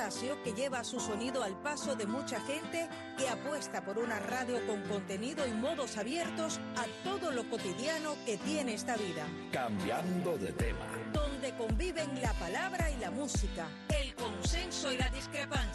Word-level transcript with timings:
espacio 0.00 0.42
que 0.42 0.54
lleva 0.54 0.82
su 0.82 0.98
sonido 0.98 1.42
al 1.42 1.54
paso 1.60 1.94
de 1.94 2.06
mucha 2.06 2.40
gente 2.40 2.88
que 3.18 3.28
apuesta 3.28 3.84
por 3.84 3.98
una 3.98 4.18
radio 4.18 4.66
con 4.66 4.80
contenido 4.84 5.46
y 5.46 5.50
modos 5.50 5.98
abiertos 5.98 6.58
a 6.76 6.86
todo 7.04 7.30
lo 7.30 7.48
cotidiano 7.50 8.14
que 8.24 8.38
tiene 8.38 8.74
esta 8.74 8.96
vida. 8.96 9.26
Cambiando 9.52 10.38
de 10.38 10.52
tema. 10.52 10.86
Donde 11.12 11.54
conviven 11.54 12.22
la 12.22 12.32
palabra 12.34 12.90
y 12.90 12.96
la 12.96 13.10
música, 13.10 13.68
el 13.90 14.14
consenso 14.14 14.90
y 14.90 14.96
la 14.96 15.10
discrepancia. 15.10 15.69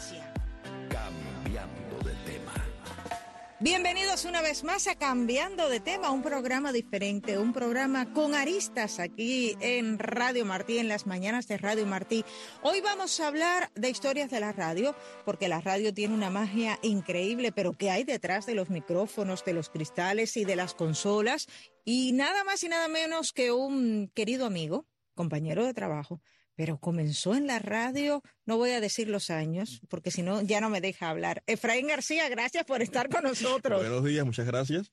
Bienvenidos 3.58 4.26
una 4.26 4.42
vez 4.42 4.64
más 4.64 4.86
a 4.86 4.96
Cambiando 4.96 5.70
de 5.70 5.80
tema, 5.80 6.10
un 6.10 6.20
programa 6.20 6.72
diferente, 6.72 7.38
un 7.38 7.54
programa 7.54 8.12
con 8.12 8.34
aristas 8.34 8.98
aquí 8.98 9.56
en 9.60 9.98
Radio 9.98 10.44
Martí, 10.44 10.76
en 10.76 10.88
las 10.88 11.06
mañanas 11.06 11.48
de 11.48 11.56
Radio 11.56 11.86
Martí. 11.86 12.22
Hoy 12.60 12.82
vamos 12.82 13.18
a 13.18 13.28
hablar 13.28 13.70
de 13.74 13.88
historias 13.88 14.30
de 14.30 14.40
la 14.40 14.52
radio, 14.52 14.94
porque 15.24 15.48
la 15.48 15.62
radio 15.62 15.94
tiene 15.94 16.12
una 16.12 16.28
magia 16.28 16.78
increíble, 16.82 17.50
pero 17.50 17.72
¿qué 17.72 17.90
hay 17.90 18.04
detrás 18.04 18.44
de 18.44 18.54
los 18.54 18.68
micrófonos, 18.68 19.42
de 19.42 19.54
los 19.54 19.70
cristales 19.70 20.36
y 20.36 20.44
de 20.44 20.56
las 20.56 20.74
consolas? 20.74 21.46
Y 21.82 22.12
nada 22.12 22.44
más 22.44 22.62
y 22.62 22.68
nada 22.68 22.88
menos 22.88 23.32
que 23.32 23.52
un 23.52 24.12
querido 24.14 24.44
amigo, 24.44 24.84
compañero 25.16 25.66
de 25.66 25.74
trabajo, 25.74 26.22
pero 26.54 26.78
comenzó 26.78 27.34
en 27.34 27.48
la 27.48 27.58
radio, 27.58 28.22
no 28.44 28.56
voy 28.56 28.70
a 28.70 28.80
decir 28.80 29.08
los 29.08 29.30
años, 29.30 29.80
porque 29.88 30.12
si 30.12 30.22
no, 30.22 30.42
ya 30.42 30.60
no 30.60 30.70
me 30.70 30.80
deja 30.80 31.10
hablar. 31.10 31.42
Efraín 31.46 31.88
García, 31.88 32.28
gracias 32.28 32.64
por 32.64 32.82
estar 32.82 33.08
con 33.08 33.24
nosotros. 33.24 33.80
Buenos 33.80 34.04
días, 34.04 34.24
muchas 34.24 34.46
gracias. 34.46 34.92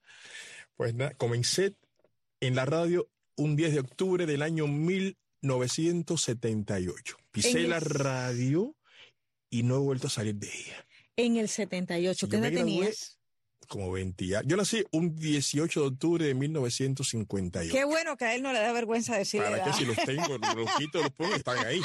Pues 0.75 0.95
nada, 0.95 1.13
comencé 1.13 1.75
en 2.39 2.55
la 2.55 2.65
radio 2.65 3.07
un 3.35 3.55
10 3.55 3.73
de 3.73 3.79
octubre 3.79 4.25
del 4.25 4.41
año 4.41 4.65
1978. 4.67 7.17
Pisé 7.31 7.67
la 7.67 7.79
radio 7.79 8.75
y 9.49 9.63
no 9.63 9.75
he 9.75 9.79
vuelto 9.79 10.07
a 10.07 10.09
salir 10.09 10.35
de 10.35 10.47
ella. 10.47 10.85
En 11.15 11.37
el 11.37 11.47
78, 11.47 12.27
¿qué 12.27 12.37
edad 12.37 12.51
tenías? 12.51 13.19
Como 13.65 13.91
20 13.91 14.37
años. 14.37 14.47
Yo 14.47 14.57
nací 14.57 14.83
un 14.91 15.15
18 15.15 15.81
de 15.81 15.87
octubre 15.87 16.25
de 16.25 16.33
1958. 16.33 17.73
Qué 17.73 17.83
bueno 17.85 18.17
que 18.17 18.25
a 18.25 18.35
él 18.35 18.41
no 18.41 18.51
le 18.53 18.59
da 18.59 18.71
vergüenza 18.71 19.17
decirlo. 19.17 19.49
Para 19.49 19.63
que 19.63 19.73
si 19.73 19.85
los 19.85 19.97
tengo, 19.97 20.37
los 20.55 20.75
quito, 20.77 21.01
los 21.01 21.11
pongo, 21.11 21.35
están 21.35 21.65
ahí. 21.65 21.81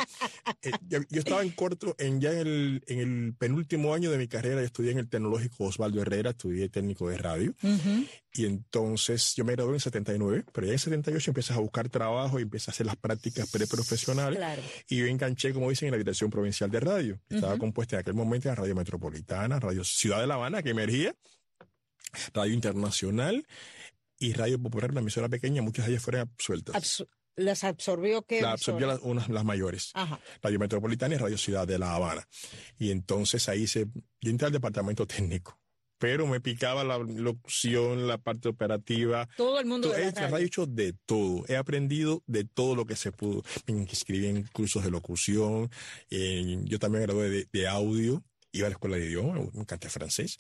Eh, 0.63 0.71
yo, 0.89 1.01
estaba 1.13 1.43
en 1.43 1.51
corto, 1.51 1.95
en, 1.99 2.21
ya 2.21 2.33
en 2.33 2.39
el, 2.39 2.85
en 2.87 2.99
el 2.99 3.35
penúltimo 3.35 3.95
año 3.95 4.11
de 4.11 4.19
mi 4.19 4.29
carrera, 4.29 4.61
yo 4.61 4.67
estudié 4.67 4.93
en 4.93 4.99
el 4.99 5.09
Tecnológico 5.09 5.65
Osvaldo 5.65 6.01
Herrera, 6.01 6.31
estudié 6.31 6.69
técnico 6.69 7.09
de 7.09 7.19
radio. 7.19 7.55
Y 8.33 8.45
entonces 8.45 9.35
yo 9.35 9.45
me 9.45 9.53
gradué 9.53 9.75
en 9.75 9.81
79, 9.81 10.45
pero 10.53 10.67
ya 10.67 10.73
en 10.73 10.79
78 10.79 11.31
empiezas 11.31 11.57
a 11.57 11.61
buscar 11.61 11.89
trabajo 11.89 12.39
y 12.39 12.43
empiezas 12.43 12.69
a 12.69 12.71
hacer 12.73 12.87
las 12.87 12.97
prácticas 12.97 13.51
preprofesionales. 13.51 14.39
Claro. 14.39 14.63
Y 14.89 14.99
yo 14.99 15.07
enganché, 15.07 15.53
como 15.53 15.71
dicen, 15.71 15.89
en 15.89 15.93
la 15.93 15.99
Dirección 15.99 16.31
Provincial 16.31 16.71
de 16.71 16.81
Radio. 16.81 17.21
Estaba 17.29 17.59
compuesta 17.59 17.97
en 17.97 18.01
aquel 18.01 18.15
momento 18.15 18.49
en 18.49 18.57
Radio 18.57 18.75
Metropolitana, 18.75 19.59
Radio 19.59 19.83
Ciudad 19.85 20.21
de 20.21 20.27
La 20.27 20.35
Habana, 20.35 20.63
que 20.63 20.71
emergía 20.71 21.15
Radio 22.35 22.55
Internacional 22.55 23.47
y 24.19 24.33
Radio 24.33 24.61
Popular, 24.61 24.91
una 24.91 25.01
emisora 25.01 25.29
pequeña, 25.29 25.63
muchas 25.63 25.87
de 25.87 25.93
ellas 25.93 26.03
fueron 26.03 26.23
absueltas. 26.23 27.05
¿Las 27.37 27.63
absorbió 27.63 28.23
qué? 28.23 28.43
Las 28.43 28.55
absorbió 28.55 28.89
las, 28.89 28.99
unas, 29.03 29.29
las 29.29 29.45
mayores. 29.45 29.93
Radio 30.43 30.59
Metropolitana 30.59 31.15
y 31.15 31.19
Radio 31.19 31.39
Ciudad 31.39 31.69
de 31.69 31.79
La 31.79 31.95
Habana. 31.95 32.27
Y 32.79 32.91
entonces 32.91 33.49
ahí 33.49 33.69
se, 33.69 33.87
yo 34.21 34.31
entré 34.31 34.47
al 34.47 34.53
departamento 34.53 35.07
técnico. 35.07 35.59
Pero 35.99 36.27
me 36.27 36.41
picaba 36.41 36.85
la 36.85 36.99
locución, 36.99 38.07
la 38.07 38.19
parte 38.19 38.49
operativa. 38.49 39.29
Todo 39.37 39.59
el 39.59 39.67
mundo 39.67 39.89
de 39.89 40.13
la 40.13 40.29
radio. 40.29 40.37
He 40.37 40.45
hecho 40.45 40.67
de 40.67 40.95
todo. 41.07 41.45
He 41.49 41.57
aprendido 41.57 42.23
de 42.27 42.45
todo 42.45 42.77
lo 42.77 42.87
que 42.87 42.97
se 42.97 43.11
pudo. 43.11 43.43
Me 43.67 43.75
inscribí 43.75 44.27
en 44.27 44.45
cursos 44.53 44.85
de 44.85 44.91
locución. 44.91 45.71
yo 46.11 46.79
también 46.79 47.05
gradué 47.05 47.31
de, 47.31 47.49
de 47.53 47.69
audio 47.69 48.25
iba 48.53 48.67
a 48.67 48.71
la 48.71 48.75
escuela 48.75 48.97
de 48.97 49.07
idioma, 49.07 49.35
me 49.53 49.61
encanta 49.61 49.89
francés. 49.89 50.39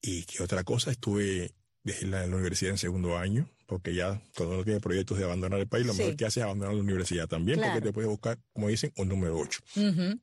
Y 0.00 0.24
que 0.24 0.42
otra 0.42 0.64
cosa, 0.64 0.90
estuve 0.90 1.52
en 1.84 2.10
la, 2.10 2.24
universidad 2.26 2.72
en 2.72 2.78
segundo 2.78 3.16
año, 3.16 3.48
porque 3.66 3.94
ya 3.94 4.20
cuando 4.36 4.56
uno 4.56 4.64
tiene 4.64 4.80
proyectos 4.80 5.18
de 5.18 5.24
abandonar 5.24 5.60
el 5.60 5.66
país, 5.66 5.86
lo 5.86 5.94
mejor 5.94 6.16
que 6.16 6.26
hace 6.26 6.40
es 6.40 6.44
abandonar 6.44 6.74
la 6.74 6.80
universidad 6.80 7.28
también, 7.28 7.60
porque 7.60 7.80
te 7.80 7.92
puedes 7.92 8.08
buscar, 8.08 8.38
como 8.52 8.68
dicen, 8.68 8.92
un 8.96 9.08
número 9.08 9.38
8. 9.38 9.60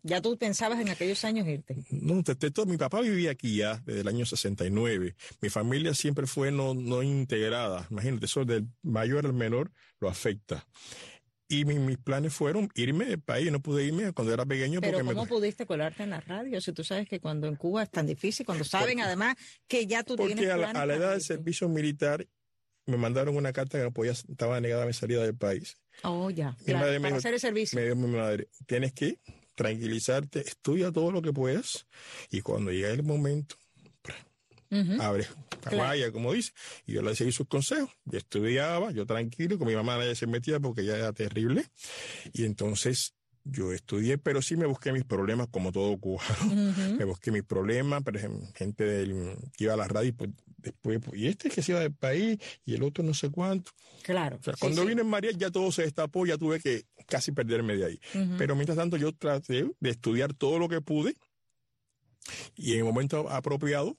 ¿Ya 0.04 0.22
tú 0.22 0.38
pensabas 0.38 0.80
en 0.80 0.90
aquellos 0.90 1.24
años 1.24 1.48
irte? 1.48 1.78
No, 1.90 2.24
te, 2.24 2.36
todo, 2.52 2.66
mi 2.66 2.78
papá 2.78 3.02
vivía 3.02 3.32
aquí 3.32 3.58
ya 3.58 3.82
desde 3.86 4.02
el 4.02 4.08
año 4.08 4.26
69. 4.26 5.16
Mi 5.42 5.50
familia 5.50 5.94
siempre 5.94 6.28
fue 6.28 6.52
no, 6.52 6.74
no 6.74 7.04
integrada. 7.04 7.88
Imagínate, 7.90 8.26
eso 8.26 8.46
del 8.46 8.68
mayor 8.82 9.26
al 9.26 9.34
menor 9.34 9.72
lo 10.00 10.10
afecta. 10.10 10.66
Y 11.48 11.64
mis 11.66 11.98
planes 11.98 12.34
fueron 12.34 12.70
irme 12.74 13.06
del 13.06 13.22
país. 13.22 13.52
No 13.52 13.60
pude 13.60 13.86
irme 13.86 14.12
cuando 14.14 14.34
era 14.34 14.46
pequeño. 14.46 14.82
Pero 14.82 15.00
porque 15.00 15.14
¿cómo 15.14 15.28
pudiste 15.28 15.66
colarte 15.66 16.04
en 16.04 16.10
la 16.10 16.22
radio? 16.22 16.60
Si 16.60 16.72
tú 16.72 16.84
sabes 16.84 17.08
que 17.08 17.20
cuando 17.20 17.48
en 17.48 17.56
Cuba 17.56 17.84
es 17.84 17.92
tan 17.92 18.08
difícil, 18.08 18.46
cuando 18.46 18.64
saben 18.64 19.00
además 19.00 19.36
que 19.68 19.86
ya 19.86 20.04
tú 20.04 20.16
porque 20.16 20.36
tienes 20.36 20.52
Porque 20.54 20.78
a, 20.78 20.86
la 20.86 20.96
edad 20.96 21.12
del 21.12 21.22
servicio 21.22 21.70
militar 21.70 22.26
me 22.88 22.98
mandaron 22.98 23.36
una 23.36 23.54
carta 23.54 23.78
que 23.78 23.84
no 23.84 23.92
podía, 23.92 24.12
estaba 24.12 24.60
negada 24.60 24.86
mi 24.86 24.94
salida 24.94 25.24
del 25.24 25.36
país. 25.36 25.78
Oh, 26.04 26.30
ya. 26.30 26.56
para 26.66 27.16
hacer 27.16 27.34
el 27.34 27.40
servicio. 27.40 27.80
Me 27.80 27.86
dijo 27.86 27.96
mi 27.96 28.16
madre, 28.16 28.50
tienes 28.66 28.94
que 28.94 29.20
tranquilizarte, 29.56 30.42
estudia 30.42 30.92
todo 30.92 31.12
lo 31.12 31.22
que 31.22 31.32
puedas 31.32 31.88
y 32.30 32.42
cuando 32.42 32.72
llegue 32.72 32.92
el 32.92 33.04
momento 33.04 33.56
abre 35.00 35.28
vaya, 35.72 36.12
como 36.12 36.34
dice. 36.34 36.52
Y 36.86 36.94
yo 36.94 37.02
le 37.02 37.16
seguí 37.16 37.32
sus 37.32 37.48
consejos. 37.48 37.90
Yo 38.06 38.18
estudiaba, 38.18 38.92
yo 38.92 39.06
tranquilo, 39.06 39.58
con 39.58 39.68
mi 39.68 39.76
mamá 39.76 39.98
nadie 39.98 40.16
se 40.16 40.28
metía 40.28 40.60
porque 40.60 40.86
ya 40.86 40.98
era 40.98 41.14
terrible. 41.14 41.66
Y 42.34 42.46
entonces 42.46 43.14
yo 43.44 43.72
estudié, 43.74 44.18
pero 44.18 44.42
sí 44.42 44.56
me 44.56 44.66
busqué 44.66 44.92
mis 44.92 45.06
problemas 45.06 45.48
como 45.50 45.72
todo 45.72 45.96
cubano. 45.98 46.26
Me 46.98 47.06
busqué 47.06 47.32
mis 47.32 47.44
problemas, 47.44 48.04
por 48.04 48.18
ejemplo, 48.18 48.48
gente 48.56 48.84
del, 48.84 49.38
que 49.56 49.66
iba 49.66 49.74
a 49.74 49.78
la 49.78 49.88
radio 49.88 50.10
y 50.10 50.12
pues, 50.14 50.32
después, 50.58 51.00
pues, 51.00 51.22
y 51.22 51.28
este 51.28 51.50
que 51.50 51.62
se 51.62 51.74
iba 51.74 51.82
del 51.82 51.94
país 51.94 52.40
y 52.66 52.74
el 52.74 52.82
otro 52.82 53.04
no 53.04 53.14
sé 53.14 53.30
cuánto. 53.30 53.72
Claro. 54.02 54.40
cuando 54.60 54.86
vine 54.86 55.02
en 55.02 55.08
María 55.08 55.32
ya 55.32 55.52
todo 55.52 55.72
se 55.72 55.84
destapó, 55.84 56.26
ya 56.26 56.38
tuve 56.38 56.60
que 56.60 56.86
casi 57.08 57.32
perderme 57.32 57.76
de 57.76 57.86
ahí. 57.86 58.00
Pero 58.38 58.56
mientras 58.56 58.78
tanto 58.78 58.98
yo 58.98 59.14
traté 59.14 59.70
de 59.80 59.90
estudiar 59.90 60.34
todo 60.34 60.58
lo 60.58 60.68
que 60.68 60.82
pude 60.82 61.16
y 62.56 62.74
en 62.74 62.80
el 62.80 62.84
momento 62.84 63.30
apropiado 63.30 63.98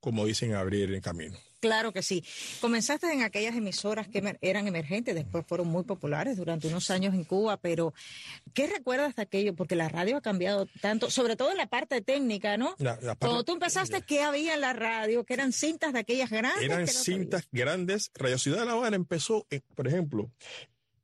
como 0.00 0.26
dicen, 0.26 0.54
abrir 0.54 0.92
el 0.92 1.00
camino. 1.00 1.36
Claro 1.60 1.92
que 1.92 2.02
sí. 2.02 2.24
Comenzaste 2.60 3.12
en 3.12 3.22
aquellas 3.22 3.54
emisoras 3.54 4.08
que 4.08 4.38
eran 4.40 4.66
emergentes, 4.66 5.14
después 5.14 5.44
fueron 5.46 5.68
muy 5.68 5.84
populares 5.84 6.38
durante 6.38 6.68
unos 6.68 6.90
años 6.90 7.14
en 7.14 7.24
Cuba, 7.24 7.58
pero 7.58 7.92
¿qué 8.54 8.66
recuerdas 8.66 9.14
de 9.14 9.22
aquello? 9.22 9.54
Porque 9.54 9.76
la 9.76 9.90
radio 9.90 10.16
ha 10.16 10.20
cambiado 10.22 10.66
tanto, 10.80 11.10
sobre 11.10 11.36
todo 11.36 11.50
en 11.50 11.58
la 11.58 11.66
parte 11.66 12.00
técnica, 12.00 12.56
¿no? 12.56 12.74
Cuando 13.18 13.44
tú 13.44 13.52
empezaste, 13.52 14.00
¿qué 14.02 14.22
había 14.22 14.54
en 14.54 14.62
la 14.62 14.72
radio? 14.72 15.24
¿Que 15.24 15.34
eran 15.34 15.52
cintas 15.52 15.92
de 15.92 15.98
aquellas 15.98 16.30
grandes? 16.30 16.62
Eran 16.62 16.88
cintas 16.88 17.46
grandes. 17.52 18.10
Radio 18.14 18.38
Ciudad 18.38 18.60
de 18.60 18.66
La 18.66 18.72
Habana 18.72 18.96
empezó, 18.96 19.46
eh, 19.50 19.60
por 19.74 19.86
ejemplo, 19.86 20.30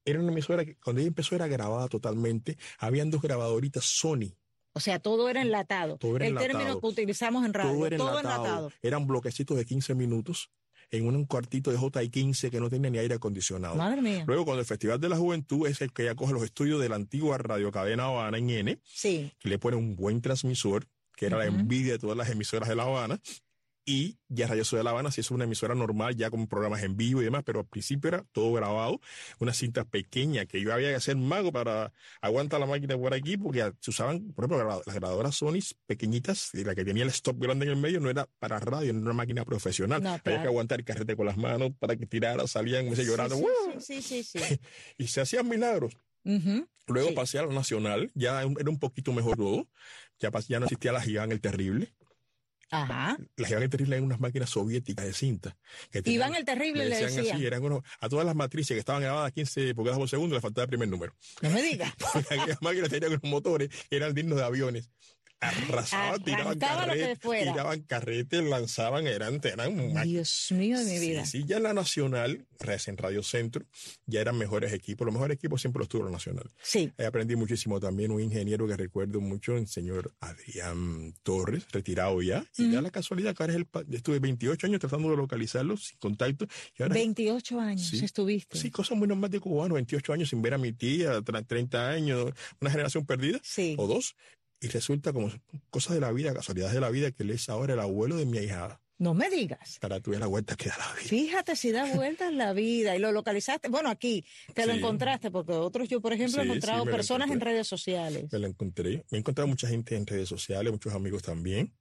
era 0.07 0.21
una 0.21 0.33
emisora 0.33 0.65
que 0.65 0.77
cuando 0.77 1.01
ella 1.01 1.09
empezó 1.09 1.35
era 1.35 1.49
grabada 1.49 1.89
totalmente. 1.89 2.57
Habían 2.79 3.11
dos 3.11 3.21
grabadoritas 3.21 3.85
Sony 3.85 4.33
o 4.77 4.81
sea, 4.81 4.99
todo 4.99 5.31
era 5.31 5.41
enlatado. 5.41 5.97
Todo 5.97 6.17
era 6.17 6.27
el 6.27 6.37
término 6.37 6.79
que 6.79 6.87
utilizamos 6.87 7.47
en 7.47 7.55
radio. 7.55 7.73
Todo 7.73 7.87
era 7.87 7.97
enlatado. 7.97 8.71
Eran 8.83 9.07
bloquecitos 9.07 9.57
de 9.57 9.65
15 9.65 9.95
minutos 9.95 10.51
en 10.91 11.07
un 11.07 11.25
cuartito 11.25 11.71
de 11.71 11.79
JI-15 11.79 12.51
que 12.51 12.61
no 12.61 12.69
tenía 12.69 12.91
ni 12.91 12.99
aire 12.99 13.15
acondicionado. 13.15 13.75
Madre 13.75 14.03
mía. 14.03 14.25
Luego, 14.27 14.45
cuando 14.45 14.61
el 14.61 14.67
Festival 14.67 15.01
de 15.01 15.09
la 15.09 15.17
Juventud 15.17 15.67
es 15.67 15.81
el 15.81 15.95
que 15.95 16.05
ya 16.05 16.15
coge 16.15 16.35
los 16.35 16.43
estudios 16.43 16.79
de 16.79 16.91
la 16.91 16.97
antigua 16.97 17.39
radiocadena 17.39 18.05
Habana 18.05 18.37
en 18.37 18.51
N, 18.51 18.79
sí. 18.85 19.33
le 19.43 19.59
pone 19.59 19.79
un 19.79 19.97
buen 19.97 20.21
transmisor, 20.21 20.87
que 21.17 21.25
era 21.25 21.39
la 21.39 21.47
envidia 21.47 21.93
de 21.93 21.99
todas 21.99 22.19
las 22.19 22.29
emisoras 22.29 22.69
de 22.69 22.77
La 22.77 22.83
Habana, 22.83 23.19
y 23.87 24.19
ya 24.29 24.49
Radio 24.49 24.65
Ciudad 24.65 24.81
de 24.81 24.85
La 24.85 24.91
Habana 24.91 25.13
sí 25.13 25.21
es 25.21 25.31
una 25.31 25.45
emisora 25.45 25.77
normal, 25.77 26.17
ya 26.17 26.29
con 26.29 26.49
programas 26.49 26.83
en 26.83 26.97
vivo 26.97 27.23
y 27.23 27.25
demás, 27.25 27.45
pero 27.47 27.61
al 27.61 27.67
principio 27.67 28.09
era 28.09 28.25
todo 28.33 28.53
grabado, 28.53 29.01
una 29.39 29.55
cinta 29.55 29.85
pequeña 29.85 30.45
que 30.45 30.61
yo 30.61 30.75
había 30.75 30.89
que 30.89 30.97
hacer 30.97 31.17
mago 31.17 31.53
para 31.53 31.93
aguantar 32.21 32.59
la 32.59 32.67
máquina 32.67 32.99
por 32.99 33.15
aquí, 33.15 33.37
porque 33.37 33.73
se 33.81 33.91
usaban, 33.91 34.33
por 34.33 34.47
ejemplo, 34.47 34.83
las 34.85 34.95
grabadoras 34.95 35.37
Sony 35.37 35.61
pequeñitas, 35.87 36.51
y 36.55 36.65
la 36.65 36.75
que 36.75 36.85
tenía 36.85 37.05
el 37.05 37.11
stop 37.11 37.39
grande 37.39 37.67
en 37.67 37.73
el 37.73 37.79
medio 37.79 38.01
no 38.01 38.11
era 38.11 38.29
para 38.41 38.59
radio, 38.59 38.93
no 38.93 38.99
era 38.99 39.07
una 39.07 39.15
máquina 39.15 39.45
profesional. 39.45 40.05
Había 40.05 40.43
que 40.43 40.49
aguantar 40.49 40.81
el 40.81 40.85
carrete 40.85 41.15
con 41.15 41.27
las 41.27 41.37
manos 41.37 41.71
para 41.79 41.95
que 41.97 42.07
tirara, 42.07 42.45
salían, 42.49 42.91
me 42.91 42.97
llorando. 42.97 43.37
Sí, 43.79 44.03
sí, 44.03 44.25
sí, 44.25 44.39
y 44.99 45.07
se 45.07 45.21
hacían 45.21 45.49
milagros. 45.49 45.97
Luego 46.89 47.15
pasé 47.15 47.39
a 47.39 47.43
lo 47.43 47.53
nacional, 47.53 48.11
ya 48.15 48.43
era 48.43 48.71
un 48.71 48.79
poquito 48.79 49.13
mejor 49.13 49.37
todo, 49.37 49.69
ya, 50.19 50.31
ya 50.49 50.59
no 50.59 50.67
existía 50.67 50.93
la 50.93 51.01
gigante 51.01 51.35
el 51.35 51.41
terrible. 51.41 51.95
Ajá. 52.71 53.17
Las 53.37 53.49
llevaban 53.49 53.65
el 53.65 53.71
terrible 53.71 53.97
en 53.97 54.05
unas 54.05 54.21
máquinas 54.21 54.51
soviéticas 54.51 55.07
de 55.07 55.13
cinta. 55.13 55.57
Que 55.91 56.03
Iban 56.05 56.35
el 56.35 56.45
terrible, 56.45 56.89
le 56.89 56.97
decían. 56.97 57.25
Le 57.25 57.33
Así, 57.33 57.47
eran 57.47 57.63
unos, 57.63 57.83
a 58.01 58.09
todas 58.09 58.27
las 58.27 58.35
matrices 58.35 58.75
que 58.75 58.81
estaban 58.81 59.03
grabadas 59.03 59.29
a 59.29 59.31
15 59.31 59.75
pulgadas 59.75 59.99
por 59.99 60.09
segundo 60.09 60.35
le 60.35 60.41
faltaba 60.41 60.65
el 60.65 60.69
primer 60.69 60.89
número. 60.89 61.15
No 61.43 61.51
me 61.51 61.63
digas. 61.63 61.93
Porque 62.13 62.35
aquellas 62.35 62.63
máquinas 62.63 62.91
tenían 62.91 63.13
unos 63.13 63.25
motores 63.25 63.69
que 63.89 63.97
eran 63.97 64.15
dignos 64.15 64.39
de 64.39 64.45
aviones. 64.45 64.91
Arrasaban, 65.49 66.23
tiraban, 66.23 66.59
carretes, 66.59 67.19
tiraban 67.21 67.81
carretes, 67.83 68.45
lanzaban, 68.45 69.07
eran, 69.07 69.41
eran. 69.43 70.03
Dios 70.05 70.49
mío 70.53 70.79
de 70.79 70.85
mi 70.85 70.99
vida. 70.99 71.25
Sí, 71.27 71.45
ya 71.47 71.57
en 71.59 71.63
la 71.65 71.73
Nacional, 71.75 72.47
en 72.61 72.97
Radio 72.97 73.23
Centro, 73.23 73.65
ya 74.07 74.21
eran 74.21 74.37
mejores 74.39 74.73
equipos. 74.73 75.05
Los 75.05 75.13
mejores 75.15 75.37
equipos 75.37 75.61
siempre 75.61 75.81
los 75.81 75.89
tuvo 75.89 76.05
la 76.05 76.11
Nacional. 76.11 76.51
Sí. 76.63 76.93
Ahí 76.99 77.07
aprendí 77.07 77.37
muchísimo 77.37 77.79
también, 77.81 78.11
un 78.11 78.21
ingeniero 78.21 78.67
que 78.67 78.77
recuerdo 78.77 79.21
mucho, 79.21 79.57
el 79.57 79.67
señor 79.69 80.13
Adrián 80.21 81.15
Torres, 81.23 81.65
retirado 81.73 82.21
ya. 82.23 82.45
Y 82.57 82.71
da 82.71 82.81
la 82.83 82.91
casualidad 82.91 83.35
que 83.35 83.43
ahora 83.43 83.53
es 83.55 83.59
el... 83.61 83.95
Estuve 83.95 84.19
28 84.19 84.67
años 84.67 84.81
tratando 84.81 85.11
de 85.11 85.17
localizarlo 85.17 85.77
sin 85.77 85.99
contacto. 85.99 86.47
Y 86.79 86.83
ahora 86.83 86.95
28 86.95 87.61
años 87.61 87.87
Sí. 87.89 88.05
estuviste. 88.05 88.59
Sí, 88.59 88.71
cosas 88.71 88.97
muy 88.97 89.07
normales 89.09 89.33
de 89.33 89.41
cubano, 89.41 89.75
28 89.75 90.13
años 90.13 90.29
sin 90.31 90.43
ver 90.43 90.55
a 90.55 90.59
mi 90.59 90.73
tía, 90.73 91.19
tra- 91.21 91.47
30 91.47 91.89
años, 91.91 92.33
una 92.61 92.71
generación 92.71 93.07
perdida, 93.07 93.39
Sí. 93.43 93.75
o 93.79 93.87
dos, 93.87 94.17
y 94.61 94.69
resulta 94.69 95.13
como 95.13 95.31
cosas 95.71 95.95
de 95.95 96.01
la 96.01 96.13
vida, 96.13 96.35
casualidades 96.35 96.75
de 96.75 96.81
la 96.81 96.91
vida, 96.91 97.11
que 97.11 97.23
él 97.23 97.31
es 97.31 97.49
ahora 97.49 97.75
el 97.75 97.81
abuelo 97.81 98.17
de 98.17 98.27
mi 98.27 98.39
ahijada. 98.39 98.81
No 98.99 99.13
me 99.13 99.29
digas. 99.29 99.79
Para 99.79 100.01
tu 100.01 100.13
la 100.13 100.27
vuelta 100.27 100.57
que 100.57 100.71
da 100.71 100.79
la 100.79 100.95
vida. 100.95 101.09
Fíjate 101.09 101.55
si 101.55 101.71
da 101.71 101.85
vueltas 101.95 102.33
la 102.33 102.55
vida 102.55 102.97
y 102.97 102.99
lo 102.99 103.13
localizaste. 103.13 103.69
Bueno, 103.69 103.91
aquí 103.91 104.25
te 104.55 104.67
lo 104.67 104.73
encontraste, 104.73 105.31
porque 105.31 105.53
otros, 105.53 105.89
yo 105.89 106.01
por 106.01 106.15
ejemplo, 106.15 106.41
he 106.41 106.45
encontrado 106.47 106.85
sí, 106.85 106.87
lo 106.89 106.97
personas 106.97 107.31
en 107.31 107.41
redes 107.41 107.67
sociales. 107.67 108.33
Me 108.33 108.39
la 108.39 108.49
encontré. 108.49 109.05
Me 109.11 109.19
he 109.19 109.21
encontrado 109.21 109.49
mucha 109.49 109.69
gente 109.69 109.97
en 109.97 110.07
redes 110.07 110.29
sociales, 110.29 110.73
muchos 110.73 110.95
amigos 110.95 111.23
también. 111.23 111.75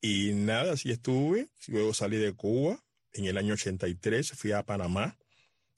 Y 0.00 0.32
nada, 0.34 0.74
así 0.74 0.92
estuve. 0.92 1.48
Luego 1.66 1.94
salí 1.94 2.16
de 2.16 2.32
Cuba. 2.32 2.80
En 3.12 3.26
el 3.26 3.36
año 3.36 3.54
83 3.54 4.32
fui 4.32 4.52
a 4.52 4.62
Panamá, 4.64 5.18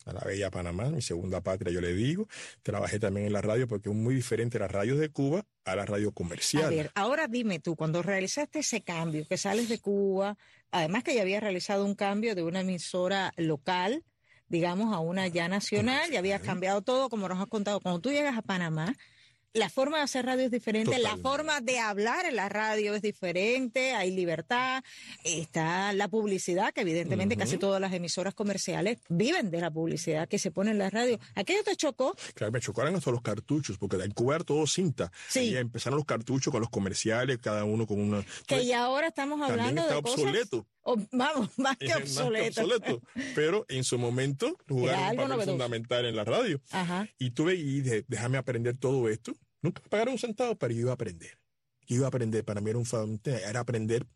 a 0.04 0.12
la 0.12 0.20
bella 0.20 0.50
Panamá, 0.50 0.90
mi 0.90 1.02
segunda 1.02 1.40
patria, 1.40 1.72
yo 1.72 1.80
le 1.80 1.94
digo. 1.94 2.28
Trabajé 2.62 2.98
también 2.98 3.26
en 3.26 3.32
la 3.32 3.40
radio 3.40 3.66
porque 3.66 3.88
es 3.88 3.94
muy 3.94 4.14
diferente 4.14 4.58
la 4.58 4.68
radio 4.68 4.96
de 4.96 5.08
Cuba 5.08 5.46
a 5.64 5.76
la 5.76 5.86
radio 5.86 6.12
comercial. 6.12 6.64
A 6.64 6.70
ver, 6.70 6.90
ahora 6.94 7.26
dime 7.28 7.58
tú, 7.58 7.76
cuando 7.76 8.02
realizaste 8.02 8.60
ese 8.60 8.82
cambio, 8.82 9.26
que 9.26 9.38
sales 9.38 9.68
de 9.68 9.78
Cuba, 9.78 10.36
además 10.70 11.04
que 11.04 11.14
ya 11.14 11.22
habías 11.22 11.42
realizado 11.42 11.84
un 11.84 11.94
cambio 11.94 12.34
de 12.34 12.42
una 12.42 12.60
emisora 12.60 13.32
local, 13.36 14.04
digamos, 14.48 14.92
a 14.92 15.00
una 15.00 15.26
ya 15.28 15.48
nacional, 15.48 16.10
ya 16.10 16.18
habías 16.18 16.42
cambiado 16.42 16.82
todo, 16.82 17.08
como 17.08 17.28
nos 17.28 17.40
has 17.40 17.46
contado, 17.46 17.80
cuando 17.80 18.00
tú 18.00 18.10
llegas 18.10 18.36
a 18.36 18.42
Panamá, 18.42 18.94
la 19.54 19.70
forma 19.70 19.98
de 19.98 20.02
hacer 20.02 20.26
radio 20.26 20.44
es 20.44 20.50
diferente, 20.50 20.98
la 20.98 21.16
forma 21.16 21.60
de 21.60 21.78
hablar 21.78 22.26
en 22.26 22.36
la 22.36 22.48
radio 22.48 22.94
es 22.94 23.02
diferente, 23.02 23.92
hay 23.94 24.10
libertad, 24.10 24.82
está 25.24 25.92
la 25.92 26.08
publicidad, 26.08 26.72
que 26.74 26.82
evidentemente 26.82 27.36
casi 27.36 27.56
todas 27.56 27.80
las 27.80 27.92
emisoras 27.92 28.34
comerciales 28.34 28.98
viven 29.08 29.50
de 29.50 29.60
la 29.60 29.70
publicidad 29.70 30.28
que 30.28 30.38
se 30.38 30.50
pone 30.50 30.72
en 30.72 30.78
la 30.78 30.90
radio. 30.90 31.18
¿Aquello 31.34 31.62
te 31.64 31.76
chocó? 31.76 32.14
Claro, 32.34 32.52
me 32.52 32.60
chocaron 32.60 32.94
hasta 32.96 33.10
los 33.10 33.22
cartuchos, 33.22 33.78
porque 33.78 33.96
en 33.96 34.10
Cuba 34.10 34.36
era 34.36 34.44
todo 34.44 34.66
cinta. 34.66 35.10
Sí. 35.28 35.50
Y 35.50 35.56
empezaron 35.56 35.96
los 35.98 36.06
cartuchos 36.06 36.50
con 36.50 36.60
los 36.60 36.70
comerciales, 36.70 37.38
cada 37.38 37.64
uno 37.64 37.86
con 37.86 38.00
una. 38.00 38.24
Que 38.46 38.66
ya 38.66 38.84
ahora 38.84 39.08
estamos 39.08 39.40
hablando 39.40 39.82
está 39.82 39.94
de 39.96 40.02
cosas... 40.02 40.18
obsoleto. 40.18 40.66
o- 40.82 40.96
vamos, 41.12 41.50
más 41.58 41.76
que 41.76 41.86
Es 41.86 41.92
más 41.92 42.02
que 42.02 42.48
obsoleto. 42.48 43.00
Pero 43.34 43.64
en 43.68 43.84
su 43.84 43.98
momento 43.98 44.56
jugaron 44.68 45.00
un 45.00 45.06
papel 45.16 45.28
novedoso. 45.28 45.50
fundamental 45.52 46.04
en 46.06 46.16
la 46.16 46.24
radio. 46.24 46.60
Ajá. 46.72 47.08
Y 47.18 47.30
tuve 47.30 47.54
y 47.54 47.80
de- 47.82 48.04
déjame 48.08 48.36
aprender 48.38 48.76
todo 48.76 49.08
esto. 49.08 49.32
Nunca 49.64 49.80
me 49.82 49.88
pagaron 49.88 50.12
un 50.12 50.18
centavo, 50.18 50.56
pero 50.56 50.72
yo 50.74 50.80
iba 50.80 50.90
a 50.90 50.94
aprender. 50.94 51.38
Yo 51.86 51.96
iba 51.96 52.04
a 52.06 52.08
aprender. 52.08 52.44
Para 52.44 52.60
mí 52.60 52.68
era 52.70 52.78
un 52.78 53.20
era 53.24 53.60
aprender 53.60 54.06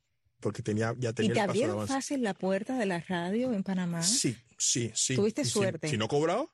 porque 0.40 0.62
tenía 0.62 0.94
ya 0.98 1.10
¿Y 1.10 1.12
tenía 1.14 1.14
te 1.14 1.22
el 1.40 1.46
paso 1.46 1.50
abrieron 1.50 1.88
fácil 1.88 2.22
la 2.22 2.34
puerta 2.34 2.76
de 2.78 2.86
la 2.86 3.00
radio 3.00 3.52
en 3.54 3.62
Panamá? 3.62 4.02
Sí, 4.02 4.36
sí, 4.58 4.90
sí. 4.94 5.16
Tuviste 5.16 5.42
Y 5.42 5.44
si- 5.46 5.50
suerte. 5.50 5.88
Si, 5.88 5.96
no 5.96 6.06
cobraba, 6.06 6.46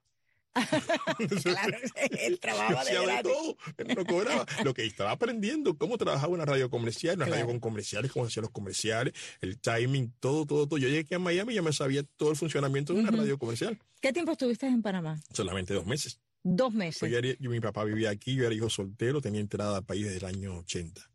claro, 1.42 1.76
él 2.20 2.38
trabajaba 2.38 2.84
de 2.84 2.92
gratis. 3.02 3.32
todo, 3.32 3.56
él 3.78 3.88
no 3.96 4.04
cobraba. 4.04 4.46
Lo 4.64 4.72
que 4.74 4.84
estaba 4.86 5.10
aprendiendo, 5.10 5.76
cómo 5.76 5.98
trabajaba 5.98 6.32
una 6.32 6.44
radio 6.44 6.70
comercial, 6.70 7.16
una 7.16 7.26
Claro. 7.26 7.40
radio 7.42 7.52
con 7.52 7.60
comerciales, 7.60 8.12
cómo 8.12 8.26
hacían 8.26 8.42
los 8.42 8.52
comerciales, 8.52 9.12
el 9.40 9.58
timing, 9.58 10.12
todo, 10.20 10.46
todo, 10.46 10.68
todo. 10.68 10.78
Yo 10.78 10.86
llegué 10.88 11.00
aquí 11.00 11.14
a 11.14 11.18
Miami 11.18 11.52
y 11.52 11.56
ya 11.56 11.62
me 11.62 11.72
sabía 11.72 12.04
todo 12.16 12.30
el 12.30 12.36
funcionamiento 12.36 12.92
de 12.94 13.00
una 13.00 13.10
radio 13.10 13.38
comercial. 13.38 13.78
¿Qué 14.00 14.12
tiempo 14.12 14.32
estuviste 14.32 14.66
en 14.66 14.80
Panamá? 14.82 15.20
Solamente 15.32 15.74
dos 15.74 15.86
meses. 15.86 16.20
Dos 16.46 16.72
meses. 16.74 17.00
Pues 17.00 17.10
yo 17.10 17.18
era- 17.18 17.34
yo- 17.40 17.50
mi 17.50 17.58
papá 17.60 17.82
vivía 17.84 18.10
aquí, 18.10 18.34
yo 18.36 18.44
era 18.44 18.54
hijo 18.54 18.68
soltero, 18.70 19.20
tenía 19.20 19.40
entrada 19.40 19.78
al 19.78 19.84
país 19.84 20.04
desde 20.04 20.18
el 20.18 20.24
año 20.26 20.58
80. 20.58 21.10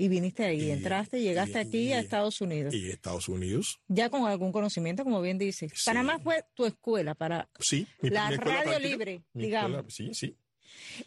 Y 0.00 0.06
viniste 0.06 0.44
ahí, 0.44 0.66
Y- 0.66 0.70
entraste, 0.70 1.20
llegaste 1.20 1.58
y- 1.58 1.62
aquí 1.66 1.92
a 1.92 1.98
Estados 1.98 2.40
Unidos. 2.40 2.72
Y 2.72 2.88
Estados 2.88 3.28
Unidos, 3.28 3.80
ya 3.88 4.08
con 4.08 4.24
algún 4.26 4.52
conocimiento, 4.52 5.02
como 5.02 5.20
bien 5.20 5.36
dices. 5.38 5.72
Sí. 5.74 5.82
Panamá 5.84 6.20
fue 6.20 6.44
tu 6.54 6.64
escuela 6.66 7.16
para 7.16 7.50
sí. 7.58 7.84
mi- 8.00 8.10
la 8.10 8.28
mi 8.28 8.34
escuela 8.34 8.54
radio 8.58 8.70
práctica, 8.70 8.88
libre, 8.88 9.22
digamos. 9.34 9.78
escuela- 9.88 9.90
sí, 9.90 10.14
sí. 10.14 10.36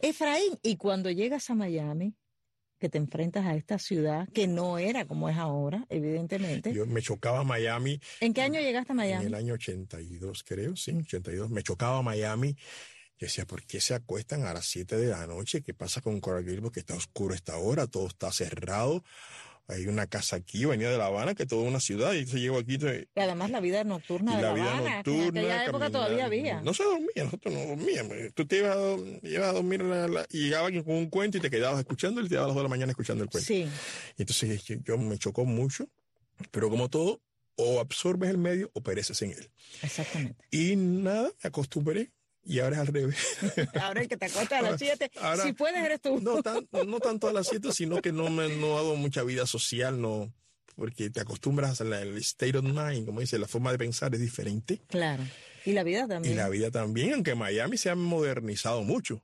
Efraín, 0.02 0.60
y 0.62 0.76
cuando 0.76 1.10
llegas 1.10 1.50
a 1.50 1.56
Miami, 1.56 2.14
que 2.80 2.90
te 2.90 2.98
enfrentas 2.98 3.46
a 3.46 3.56
esta 3.56 3.78
ciudad 3.78 4.28
que 4.34 4.48
no 4.48 4.80
era 4.80 5.06
como 5.06 5.30
es 5.30 5.38
ahora, 5.38 5.86
evidentemente. 5.88 6.74
Yo 6.74 6.88
me 6.88 7.02
chocaba 7.02 7.44
Miami 7.44 8.02
¿En 8.20 8.34
qué 8.34 8.42
año 8.42 8.60
llegaste 8.60 8.92
a 8.92 8.94
en 8.94 8.98
Miami? 8.98 9.26
el 9.28 9.36
año 9.36 9.54
82, 9.54 10.44
creo, 10.44 10.76
sí, 10.76 10.92
82. 10.92 11.52
Me 11.52 11.62
chocaba 11.62 12.02
Miami. 12.02 12.58
Yo 13.22 13.28
decía, 13.28 13.46
¿por 13.46 13.64
qué 13.68 13.80
se 13.80 13.94
acuestan 13.94 14.46
a 14.48 14.54
las 14.54 14.66
7 14.66 14.98
de 14.98 15.06
la 15.10 15.28
noche? 15.28 15.62
¿Qué 15.62 15.76
pasa 15.76 16.02
con 16.02 16.20
Coral 16.20 16.44
Gables? 16.44 16.62
Porque 16.62 16.80
está 16.80 16.96
oscuro 16.96 17.34
a 17.34 17.38
esta 17.38 17.56
hora, 17.56 17.86
todo 17.86 18.08
está 18.08 18.32
cerrado. 18.32 19.04
Hay 19.68 19.86
una 19.86 20.08
casa 20.08 20.38
aquí, 20.38 20.66
venía 20.66 20.90
de 20.90 20.98
La 20.98 21.06
Habana, 21.06 21.36
que 21.36 21.44
es 21.44 21.48
toda 21.50 21.62
una 21.62 21.80
ciudad, 21.80 22.14
y 22.14 22.26
se 22.26 22.40
llegó 22.40 22.58
aquí. 22.58 22.80
Y 23.16 23.20
además 23.20 23.52
la 23.52 23.60
vida 23.60 23.84
nocturna 23.84 24.34
y 24.34 24.38
de 24.38 24.42
la 24.42 24.54
vida 24.54 24.64
Habana, 24.76 25.04
que 25.04 25.12
en 25.12 25.18
nocturna. 25.18 25.40
aquella 25.40 25.66
época 25.66 25.90
todavía 25.92 26.26
había. 26.26 26.62
No 26.62 26.74
se 26.74 26.84
dormía, 26.84 27.24
nosotros 27.24 27.54
no 27.54 27.60
dormíamos. 27.68 28.18
Tú 28.34 28.48
te 28.48 28.58
ibas 28.58 28.76
a, 28.76 28.98
ibas 29.28 29.50
a 29.50 29.54
dormir 29.54 29.84
la- 29.84 30.08
la- 30.08 30.26
y 30.32 30.46
llegaba 30.46 30.66
alguien 30.66 30.84
con 30.84 30.96
un 30.96 31.10
cuento 31.12 31.38
y 31.38 31.42
te 31.42 31.52
quedabas 31.52 31.80
escuchando 31.80 32.22
y 32.22 32.28
te 32.28 32.34
dabas 32.36 32.46
a 32.46 32.48
las 32.48 32.56
2 32.56 32.64
de 32.64 32.64
la 32.64 32.70
mañana 32.70 32.90
escuchando 32.90 33.24
el 33.24 33.30
cuento. 33.30 33.48
Sí, 33.48 33.68
Y 34.18 34.22
entonces 34.24 34.64
yo, 34.64 34.76
yo 34.84 34.98
me 34.98 35.20
chocó 35.20 35.46
mucho, 35.46 35.88
pero 36.50 36.72
como 36.72 36.90
todo, 36.90 37.22
o 37.56 37.80
absorbes 37.80 38.32
el 38.32 38.40
medio 38.40 38.72
o 38.74 38.82
pereces 38.82 39.22
en 39.22 39.32
él. 39.34 39.52
exactamente. 39.84 40.44
Y 40.50 40.76
nada, 40.76 41.30
me 41.44 41.48
acostumbré 41.48 42.12
y 42.44 42.60
ahora 42.60 42.76
es 42.78 42.82
al 42.82 42.88
revés. 42.88 43.18
Ahora 43.82 44.02
el 44.02 44.08
que 44.08 44.18
te 44.18 44.26
acuesta 44.26 44.58
a 44.60 44.62
las 44.62 44.72
Ahora- 44.72 44.78
7, 44.98 45.12
ahora- 45.22 45.44
si 45.44 45.54
puedes 45.54 45.84
eres 45.84 46.02
tú. 46.02 46.20
No, 46.22 46.42
tan- 46.42 46.68
no 46.88 47.00
tanto 47.00 47.28
a 47.28 47.34
las 47.34 47.48
7, 47.48 47.72
sino 47.72 48.02
que 48.02 48.12
no, 48.12 48.30
me, 48.30 48.50
no 48.58 48.78
hago 48.78 48.96
mucha 48.96 49.24
vida 49.24 49.46
social, 49.46 50.02
no, 50.02 50.34
porque 50.76 51.10
te 51.10 51.20
acostumbras 51.22 51.82
al 51.82 51.94
state 52.18 52.58
of 52.58 52.64
mind, 52.64 53.06
como 53.06 53.20
dice, 53.20 53.38
la 53.38 53.48
forma 53.48 53.72
de 53.72 53.78
pensar 53.78 54.14
es 54.16 54.22
diferente. 54.22 54.82
Claro. 54.88 55.24
Y 55.66 55.74
la 55.74 55.84
vida 55.84 56.06
Y 56.06 56.08
también. 56.08 56.38
la 56.38 56.50
vida 56.50 56.72
también, 56.72 57.14
aunque 57.14 57.36
Miami 57.36 57.78
se 57.78 57.90
ha 57.92 57.96
modernizado 57.96 58.82
mucho. 58.84 59.22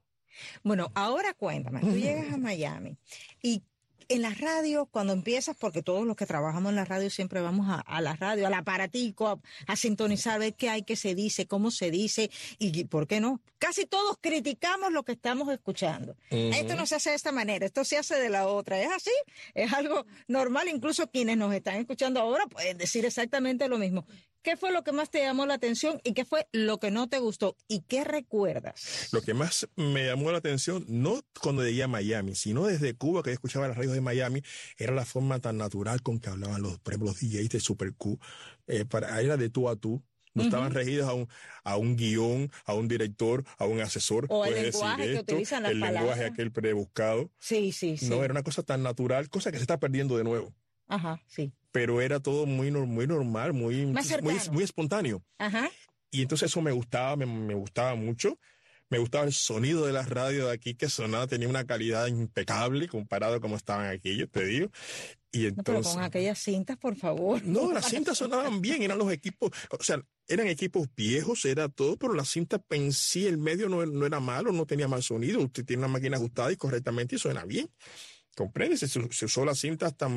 Bueno, 0.64 0.92
ahora 0.94 1.34
cuéntame, 1.34 1.80
tú 1.80 1.92
llegas 1.98 2.32
a 2.34 2.38
Miami 2.38 2.98
y 3.42 3.64
en 4.10 4.22
la 4.22 4.34
radio, 4.34 4.86
cuando 4.86 5.14
empiezas, 5.14 5.56
porque 5.58 5.84
todos 5.84 6.06
los 6.06 6.16
que 6.16 6.26
trabajamos 6.26 6.70
en 6.70 6.76
la 6.76 6.86
radio 6.86 7.10
siempre 7.10 7.42
vamos 7.42 7.68
a, 7.70 7.80
a 7.80 8.02
la 8.02 8.16
radio, 8.16 8.48
al 8.48 8.54
aparatico, 8.54 9.28
a, 9.28 9.40
a 9.68 9.76
sintonizar, 9.76 10.40
ver 10.40 10.56
qué 10.56 10.70
hay, 10.70 10.84
qué 10.84 10.96
se 10.96 11.16
dice, 11.16 11.48
cómo 11.48 11.72
se 11.72 11.92
dice 11.92 12.30
y 12.60 12.86
por 12.86 13.08
qué 13.08 13.20
no. 13.20 13.42
Casi 13.60 13.86
todos 13.86 14.18
criticamos 14.22 14.92
lo 14.92 15.04
que 15.04 15.14
estamos 15.14 15.52
escuchando. 15.52 16.16
Esto 16.30 16.76
no 16.76 16.86
se 16.86 16.96
hace 16.96 17.10
de 17.10 17.16
esta 17.16 17.32
manera, 17.32 17.66
esto 17.66 17.84
se 17.84 17.98
hace 17.98 18.16
de 18.16 18.30
la 18.30 18.48
otra. 18.48 18.80
Es 18.80 18.90
así, 18.92 19.12
es 19.56 19.74
algo 19.74 20.06
normal. 20.28 20.68
Incluso 20.68 21.10
quienes 21.10 21.38
nos 21.38 21.54
están 21.54 21.76
escuchando 21.76 22.20
ahora 22.20 22.46
pueden 22.46 22.78
decir 22.78 23.06
exactamente 23.06 23.68
lo 23.68 23.78
mismo. 23.78 24.06
¿Qué 24.42 24.58
fue 24.58 24.72
lo 24.72 24.84
que 24.84 24.92
más 24.92 25.10
te 25.10 25.20
llamó 25.20 25.46
la 25.46 25.56
atención 25.56 26.00
y 26.04 26.14
qué 26.14 26.26
fue 26.26 26.48
lo 26.52 26.80
que 26.80 26.92
no 26.92 27.08
te 27.10 27.20
gustó? 27.20 27.56
¿Y 27.68 27.82
qué 27.82 28.04
recuerdas? 28.04 29.10
Lo 29.12 29.22
que 29.22 29.34
más 29.34 29.68
me 29.76 30.06
llamó 30.06 30.32
la 30.32 30.38
atención, 30.38 30.86
no 30.88 31.22
cuando 31.42 31.64
llegué 31.64 31.84
a 31.84 31.88
Miami, 31.88 32.36
sino 32.36 32.66
desde 32.66 32.96
Cuba, 32.96 33.24
que 33.24 33.30
yo 33.30 33.34
escuchaba 33.34 33.68
las 33.68 33.78
radios 33.78 33.94
de 33.94 34.02
Miami, 34.02 34.42
era 34.78 34.94
la 34.94 35.06
forma 35.06 35.40
tan 35.40 35.58
natural 35.58 36.02
con 36.02 36.20
que 36.20 36.30
hablaban 36.30 36.62
los, 36.62 36.80
por 36.80 36.94
ejemplo, 36.94 37.12
los 37.12 37.20
DJs 37.20 37.50
de 37.50 37.60
Super 37.60 37.94
Q. 37.94 38.20
Eh, 38.68 38.86
para, 38.86 39.20
era 39.22 39.38
de 39.38 39.50
tú 39.50 39.70
a 39.70 39.76
tú. 39.76 40.04
No 40.34 40.44
estaban 40.44 40.72
regidos 40.72 41.10
a 41.10 41.14
un, 41.14 41.28
a 41.64 41.78
un 41.78 41.96
guion, 41.96 42.52
a 42.66 42.76
un 42.76 42.88
director, 42.88 43.44
a 43.58 43.66
un 43.66 43.82
asesor. 43.82 44.28
O 44.30 44.46
el 44.46 44.54
decir 44.54 44.74
lenguaje 44.74 45.12
que 45.14 45.20
utilizan 45.20 45.64
las 45.64 45.72
El 45.72 45.80
lenguaje 45.80 46.26
aquel 46.26 46.52
prebuscado. 46.52 47.32
Sí, 47.40 47.72
sí, 47.72 47.98
sí. 47.98 48.08
No, 48.08 48.24
era 48.24 48.34
una 48.34 48.44
cosa 48.44 48.62
tan 48.62 48.84
natural, 48.84 49.30
cosa 49.30 49.52
que 49.52 49.58
se 49.58 49.64
está 49.64 49.80
perdiendo 49.80 50.16
de 50.16 50.24
nuevo. 50.24 50.54
Ajá, 50.88 51.22
sí. 51.28 51.52
Pero 51.72 52.02
era 52.02 52.20
todo 52.20 52.46
muy, 52.46 52.72
nor- 52.72 52.88
muy 52.88 53.08
normal, 53.08 53.54
muy, 53.54 53.86
muy, 53.86 54.40
muy 54.52 54.64
espontáneo. 54.64 55.24
Ajá. 55.38 55.70
Y 56.12 56.22
entonces 56.22 56.50
eso 56.50 56.62
me 56.62 56.72
gustaba, 56.72 57.16
me, 57.16 57.26
me 57.26 57.54
gustaba 57.54 57.96
mucho. 57.96 58.40
Me 58.90 59.00
gustaba 59.00 59.26
el 59.26 59.34
sonido 59.34 59.86
de 59.86 59.92
las 59.92 60.08
radios 60.10 60.48
de 60.48 60.54
aquí, 60.54 60.74
que 60.74 60.88
sonaba, 60.88 61.28
tenía 61.28 61.50
una 61.50 61.66
calidad 61.66 62.08
impecable 62.08 62.88
comparado 62.88 63.36
a 63.36 63.42
cómo 63.42 63.58
estaban 63.58 63.88
aquí, 63.88 64.16
yo 64.16 64.30
te 64.30 64.46
digo. 64.46 64.72
Y 65.30 65.52
No, 65.52 65.56
pero 65.62 65.78
entonces... 65.80 65.94
con 65.94 66.04
aquellas 66.04 66.40
cintas, 66.40 66.78
por 66.78 66.96
favor. 66.96 67.44
No, 67.44 67.74
las 67.74 67.90
cintas 67.90 68.18
sonaban 68.18 68.62
bien, 68.62 68.82
eran 68.82 68.98
los 68.98 69.12
equipos, 69.12 69.52
o 69.78 69.84
sea, 69.84 70.02
eran 70.26 70.48
equipos 70.48 70.88
viejos, 70.96 71.44
era 71.44 71.68
todo, 71.68 71.98
pero 71.98 72.14
la 72.14 72.24
cinta 72.24 72.64
en 72.70 72.94
sí, 72.94 73.28
el 73.28 73.38
medio 73.38 73.68
no, 73.68 73.86
no 73.86 74.06
era 74.06 74.22
malo, 74.22 74.54
no 74.54 74.66
tenía 74.66 74.88
mal 74.88 75.04
sonido, 75.04 75.42
usted 75.42 75.66
tiene 75.66 75.82
una 75.82 75.90
máquina 75.92 76.16
ajustada 76.16 76.50
y 76.54 76.56
correctamente 76.56 77.18
y 77.18 77.20
suena 77.20 77.44
bien. 77.44 77.70
¿Comprende? 78.38 78.78
Se, 78.78 78.88
se 78.88 79.26
usó 79.26 79.44
la 79.44 79.54
cinta 79.54 79.88
hasta... 79.88 80.08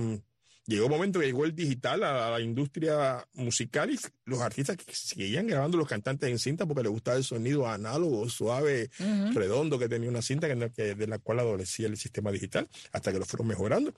Llegó 0.71 0.87
un 0.87 0.93
momento 0.93 1.19
que 1.19 1.27
llegó 1.27 1.45
el 1.45 1.55
digital 1.55 2.05
a, 2.05 2.31
la 2.31 2.41
industria 2.41 3.27
musical 3.35 3.91
y 3.91 3.99
los 4.25 4.41
artistas 4.41 4.77
que 4.77 4.95
seguían 4.95 5.49
grabando 5.49 5.77
los 5.77 5.89
cantantes 5.89 6.31
en 6.31 6.39
cinta 6.39 6.65
porque 6.65 6.85
les 6.85 6.93
gustaba 6.93 7.17
el 7.17 7.25
sonido 7.25 7.67
análogo, 7.69 8.29
suave, 8.29 8.89
redondo 9.35 9.81
que 9.81 9.89
tenía 9.89 10.09
una 10.09 10.23
cinta 10.23 10.47
que- 10.71 10.95
de 10.95 11.07
la 11.09 11.19
cual 11.19 11.41
adolecía 11.41 11.89
el 11.89 11.97
sistema 11.97 12.31
digital 12.31 12.69
hasta 12.93 13.13
que 13.13 13.19
lo 13.19 13.27
fueron 13.27 13.49
mejorando. 13.49 13.93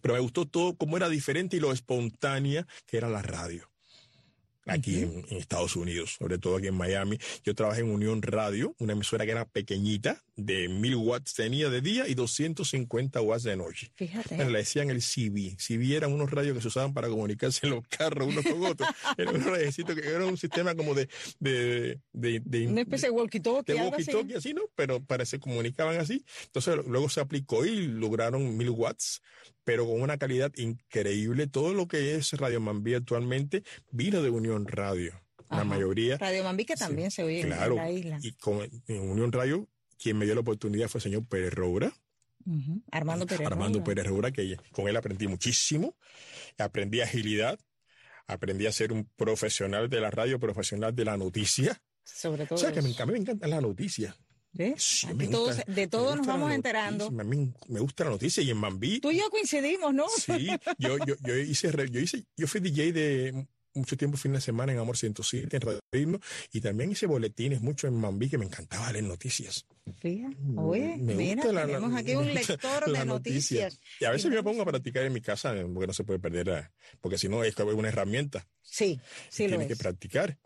Pero 0.00 0.14
me 0.14 0.20
gustó 0.20 0.46
todo 0.46 0.74
cómo 0.74 0.96
era 0.96 1.10
diferente 1.10 1.58
y 1.58 1.60
lo 1.60 1.70
espontánea 1.70 2.66
que 2.86 2.96
era 2.96 3.10
la 3.10 3.20
radio 3.20 3.70
aquí 4.68 5.02
en, 5.02 5.24
Estados 5.30 5.76
Unidos, 5.76 6.16
sobre 6.18 6.38
todo 6.38 6.56
aquí 6.56 6.66
en 6.66 6.74
Miami. 6.74 7.18
Yo 7.44 7.54
trabajé 7.54 7.80
en 7.80 7.90
Unión 7.90 8.22
Radio, 8.22 8.74
una 8.78 8.92
emisora 8.92 9.24
que 9.24 9.32
era 9.32 9.44
pequeñita, 9.46 10.22
de 10.36 10.68
mil 10.68 10.96
watts 10.96 11.34
tenía 11.34 11.68
de 11.68 11.80
día 11.80 12.06
y 12.06 12.14
250 12.14 13.20
watts 13.20 13.44
de 13.44 13.56
noche. 13.56 13.92
Fíjate. 13.96 14.36
Le 14.36 14.58
decían 14.58 14.90
el 14.90 15.00
CB. 15.00 15.56
CB 15.56 15.96
eran 15.96 16.12
unos 16.12 16.30
radios 16.30 16.54
que 16.54 16.62
se 16.62 16.68
usaban 16.68 16.94
para 16.94 17.08
comunicarse 17.08 17.66
en 17.66 17.74
los 17.74 17.86
carros 17.88 18.28
unos 18.28 18.44
con 18.44 18.64
otros. 18.64 18.88
era 19.18 19.30
un 19.30 19.42
que 19.42 20.08
era 20.08 20.26
un 20.26 20.36
sistema 20.36 20.74
como 20.74 20.94
de... 20.94 21.08
de, 21.38 22.00
de, 22.12 22.66
una 22.66 22.82
especie 22.82 23.08
de 23.08 23.14
walkie-talkie. 23.14 23.72
De 23.72 23.76
walkie-talkie 23.76 24.36
así. 24.36 24.54
¿no? 24.54 24.62
Pero 24.74 25.00
parece 25.00 25.28
se 25.28 25.40
comunicaban 25.40 25.98
así. 25.98 26.24
Entonces 26.46 26.76
luego 26.86 27.08
se 27.08 27.20
aplicó 27.20 27.64
y 27.64 27.86
lograron 27.86 28.56
mil 28.56 28.70
watts 28.70 29.22
pero 29.68 29.84
con 29.84 30.00
una 30.00 30.16
calidad 30.16 30.50
increíble. 30.56 31.46
Todo 31.46 31.74
lo 31.74 31.86
que 31.88 32.14
es 32.14 32.32
Radio 32.32 32.58
Mambí 32.58 32.94
actualmente 32.94 33.64
vino 33.90 34.22
de 34.22 34.30
Unión 34.30 34.66
Radio. 34.66 35.12
La 35.50 35.62
mayoría. 35.62 36.16
Radio 36.16 36.42
Mambí 36.42 36.64
que 36.64 36.74
también 36.74 37.10
se 37.10 37.22
oye 37.22 37.42
en 37.42 37.50
la 37.50 37.90
isla. 37.90 38.18
Y 38.22 38.32
con, 38.32 38.66
en 38.86 39.10
Unión 39.10 39.30
Radio, 39.30 39.68
quien 39.98 40.16
me 40.16 40.24
dio 40.24 40.34
la 40.34 40.40
oportunidad 40.40 40.88
fue 40.88 41.00
el 41.00 41.02
señor 41.02 41.26
Pérez 41.26 41.52
Roura. 41.52 41.92
Armando 42.90 43.26
Pérez 43.26 43.46
Armando 43.46 43.84
Pérez 43.84 44.06
Roura, 44.06 44.30
que 44.30 44.56
con 44.72 44.88
él 44.88 44.96
aprendí 44.96 45.28
muchísimo. 45.28 45.94
Aprendí 46.56 47.02
agilidad. 47.02 47.58
Aprendí 48.26 48.64
a 48.64 48.72
ser 48.72 48.90
un 48.90 49.04
profesional 49.16 49.90
de 49.90 50.00
la 50.00 50.10
radio, 50.10 50.40
profesional 50.40 50.96
de 50.96 51.04
la 51.04 51.18
noticia. 51.18 51.82
Sobre 52.04 52.46
todo. 52.46 52.54
O 52.54 52.58
sea, 52.58 52.72
que 52.72 52.80
me, 52.80 52.94
a 52.98 53.04
mí 53.04 53.12
me 53.12 53.18
encanta 53.18 53.46
la 53.46 53.60
noticia 53.60 54.16
de 54.58 55.86
todos 55.86 56.16
nos 56.16 56.26
vamos 56.26 56.52
enterando. 56.52 57.10
me 57.10 57.80
gusta 57.80 58.04
la 58.04 58.10
noticia 58.10 58.42
y 58.42 58.50
en 58.50 58.56
Mambí. 58.58 59.00
Tú 59.00 59.10
y 59.10 59.18
yo 59.18 59.30
coincidimos, 59.30 59.94
¿no? 59.94 60.06
Sí, 60.08 60.48
yo, 60.78 60.98
yo, 61.06 61.14
yo, 61.22 61.36
hice, 61.36 61.70
yo, 61.90 62.00
hice, 62.00 62.24
yo 62.36 62.46
fui 62.46 62.60
DJ 62.60 62.92
de 62.92 63.46
mucho 63.74 63.96
tiempo 63.96 64.16
fin 64.16 64.32
de 64.32 64.40
semana 64.40 64.72
en 64.72 64.78
Amor 64.78 64.96
107, 64.96 65.56
en 65.56 65.62
Radio 65.62 65.80
Ritmo, 65.92 66.20
y 66.52 66.60
también 66.60 66.90
hice 66.90 67.06
boletines 67.06 67.60
mucho 67.60 67.86
en 67.86 67.94
Mambí 67.94 68.28
que 68.28 68.38
me 68.38 68.44
encantaba 68.44 68.92
leer 68.92 69.04
noticias. 69.04 69.66
Fíjate, 70.00 70.36
oye, 70.56 70.96
mira, 70.98 71.42
tenemos 71.42 71.94
aquí 71.94 72.14
un 72.14 72.34
lector 72.34 72.92
de 72.92 73.04
noticias. 73.04 73.80
Y 74.00 74.04
a 74.04 74.10
veces 74.10 74.30
me 74.30 74.42
pongo 74.42 74.62
a 74.62 74.66
practicar 74.66 75.04
en 75.04 75.12
mi 75.12 75.20
casa 75.20 75.54
porque 75.72 75.86
no 75.86 75.92
se 75.92 76.04
puede 76.04 76.18
perder, 76.18 76.70
porque 77.00 77.18
si 77.18 77.28
no 77.28 77.44
es 77.44 77.56
una 77.58 77.88
herramienta. 77.88 78.46
Sí, 78.62 79.00
sí 79.30 79.46
Tienes 79.46 79.68
que 79.68 79.76
practicar 79.76 80.36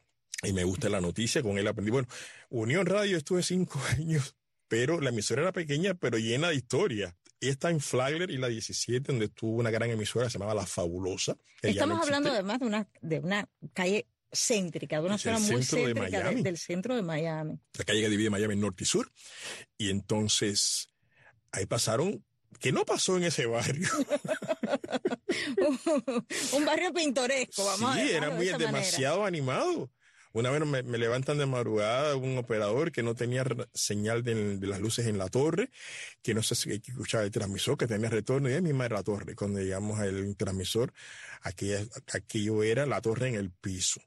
y 0.43 0.53
me 0.53 0.65
gusta 0.65 0.89
la 0.89 1.01
noticia, 1.01 1.43
con 1.43 1.59
él 1.59 1.69
aprendí. 1.69 1.91
Bueno, 1.91 2.09
Unión 2.51 2.87
Radio 2.87 3.17
estuve 3.17 3.43
cinco 3.43 3.81
años, 3.99 4.37
pero 4.69 5.01
la 5.01 5.11
emisora 5.11 5.43
era 5.43 5.53
pequeña, 5.53 5.95
pero 5.95 6.19
llena 6.19 6.49
de 6.49 6.57
historia. 6.57 7.17
Está 7.41 7.71
en 7.71 7.81
Flagler 7.81 8.31
y 8.31 8.39
la 8.39 8.49
17, 8.49 9.13
donde 9.13 9.27
estuvo 9.27 9.57
una 9.57 9.71
gran 9.71 9.91
emisora, 9.91 10.31
se 10.31 10.39
llamaba 10.39 10.55
La 10.55 10.67
Fabulosa. 10.67 11.37
Estamos 11.61 12.01
hablando 12.01 12.31
además 12.31 12.61
de 12.61 12.67
una, 12.67 12.89
de 13.01 13.19
una 13.19 13.49
calle 13.73 14.07
céntrica, 14.33 15.01
de 15.01 15.07
una 15.07 15.19
zona 15.19 15.41
muy 15.41 15.65
céntrica 15.65 16.31
del 16.31 16.57
centro 16.57 16.95
de 16.95 17.03
Miami. 17.03 17.59
La 17.77 17.85
calle 17.85 18.01
que 18.01 18.09
divide 18.09 18.31
Miami 18.31 18.55
en 18.55 18.61
norte 18.61 18.85
y 18.85 18.87
sur. 18.87 19.11
Y 19.77 19.91
entonces, 19.91 20.89
ahí 21.51 21.67
pasaron 21.67 22.25
que 22.61 22.71
no 22.71 22.85
pasó 22.85 23.17
en 23.17 23.25
ese 23.25 23.47
barrio. 23.47 23.89
un 26.53 26.65
barrio 26.65 26.93
pintoresco, 26.93 27.65
vamos 27.65 27.95
sí, 27.95 28.01
a 28.01 28.05
Sí, 28.05 28.13
era 28.13 28.31
muy 28.31 28.47
demasiado 28.47 29.25
animado. 29.25 29.91
Una 30.33 30.51
vez 30.51 30.65
me, 30.65 30.99
levantan 30.99 31.39
de 31.39 31.47
madrugada 31.47 32.17
un 32.17 32.39
operador 32.39 32.91
que 32.91 33.03
no 33.03 33.15
tenía 33.15 33.45
señal 33.75 34.23
de, 34.23 34.59
las 34.67 34.81
luces 34.81 35.07
en 35.07 35.19
la 35.19 35.29
torre, 35.29 35.71
que 36.23 36.35
no 36.35 36.43
sé 36.43 36.55
si 36.55 36.73
escuchaba 36.73 37.25
el 37.25 37.31
transmisor, 37.31 37.77
que 37.77 37.87
tenía 37.87 38.09
retorno, 38.09 38.49
y 38.49 38.55
es 38.55 38.63
misma 38.63 38.87
era 38.87 38.97
la 38.97 39.03
torre. 39.03 39.35
Cuando 39.35 39.61
llegamos 39.61 40.01
al 40.01 40.35
transmisor, 40.37 40.95
aquello 41.43 42.63
era 42.63 42.87
la 42.87 43.03
torre 43.03 43.29
en 43.29 43.35
el 43.35 43.51
piso. 43.51 44.01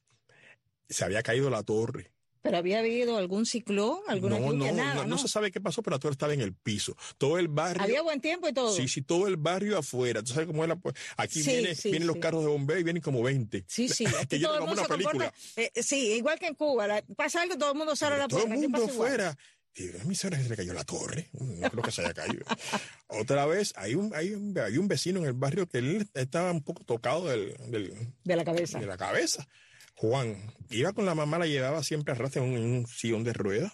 Se 0.89 1.05
había 1.05 1.21
caído 1.21 1.49
la 1.49 1.63
torre. 1.63 2.14
¿Pero 2.45 2.59
había 2.59 2.77
habido 2.77 3.17
algún 3.17 3.47
ciclón? 3.47 3.97
Alguna 4.07 4.37
no, 4.37 4.53
no, 4.53 4.71
no, 4.71 5.05
no, 5.05 5.17
se 5.17 5.27
sabe 5.27 5.49
qué 5.49 5.59
pasó, 5.59 5.81
pero 5.81 5.95
la 5.95 5.99
torre 5.99 6.11
estaba 6.11 6.31
en 6.31 6.41
el 6.41 6.53
piso. 6.53 6.95
Todo 7.17 7.39
el 7.39 7.47
barrio. 7.47 7.81
Había 7.81 8.03
buen 8.03 8.21
tiempo 8.21 8.47
y 8.47 8.53
todo. 8.53 8.71
Sí, 8.71 8.87
sí, 8.87 9.01
todo 9.01 9.27
el 9.27 9.35
barrio 9.35 9.79
afuera. 9.79 10.21
¿Tú 10.21 10.31
sabes 10.31 10.45
cómo 10.45 10.63
es 10.63 10.69
la.? 10.69 10.79
Aquí 11.17 11.41
vienen 11.41 12.05
los 12.05 12.17
carros 12.17 12.43
de 12.43 12.51
bombeo 12.51 12.77
y 12.77 12.83
vienen 12.83 13.01
como 13.01 13.23
20. 13.23 13.65
Sí, 13.67 13.89
sí. 13.89 14.05
Aquí 14.21 14.39
todo 14.39 14.59
como 14.59 14.73
una 14.73 14.85
película. 14.85 15.33
Eh, 15.55 15.71
sí, 15.81 16.13
igual 16.13 16.37
que 16.37 16.45
en 16.45 16.53
Cuba. 16.53 17.01
pasa 17.15 17.41
algo, 17.41 17.57
todo 17.57 17.71
el 17.71 17.77
mundo 17.79 17.95
sale 17.95 18.13
a 18.13 18.19
la 18.19 18.27
puerta. 18.27 18.47
Todo 18.47 18.53
el 18.53 18.69
mundo 18.69 18.85
afuera. 18.85 19.35
Y 19.73 19.89
a 19.99 20.03
mí 20.03 20.13
se 20.13 20.29
le 20.29 20.55
cayó 20.55 20.73
la 20.73 20.83
torre. 20.83 21.29
No 21.33 21.67
creo 21.71 21.81
que 21.81 21.91
se 21.91 22.01
haya 22.01 22.13
caído. 22.13 22.45
Otra 23.07 23.47
vez, 23.47 23.73
hay 23.75 23.95
un, 23.95 24.13
hay, 24.13 24.33
un, 24.33 24.55
hay 24.59 24.77
un 24.77 24.87
vecino 24.87 25.19
en 25.19 25.25
el 25.25 25.33
barrio 25.33 25.67
que 25.67 25.79
él 25.79 26.07
estaba 26.13 26.51
un 26.51 26.61
poco 26.63 26.83
tocado 26.83 27.27
del, 27.27 27.57
del, 27.71 27.91
de 28.23 28.35
la 28.35 28.45
cabeza. 28.45 28.79
De 28.79 28.85
la 28.85 28.97
cabeza. 28.97 29.47
Juan 29.95 30.53
iba 30.69 30.93
con 30.93 31.05
la 31.05 31.15
mamá, 31.15 31.37
la 31.37 31.47
llevaba 31.47 31.83
siempre 31.83 32.13
a 32.13 32.17
en 32.17 32.43
un, 32.43 32.57
en 32.57 32.63
un 32.63 32.87
sillón 32.87 33.23
de 33.23 33.33
ruedas. 33.33 33.73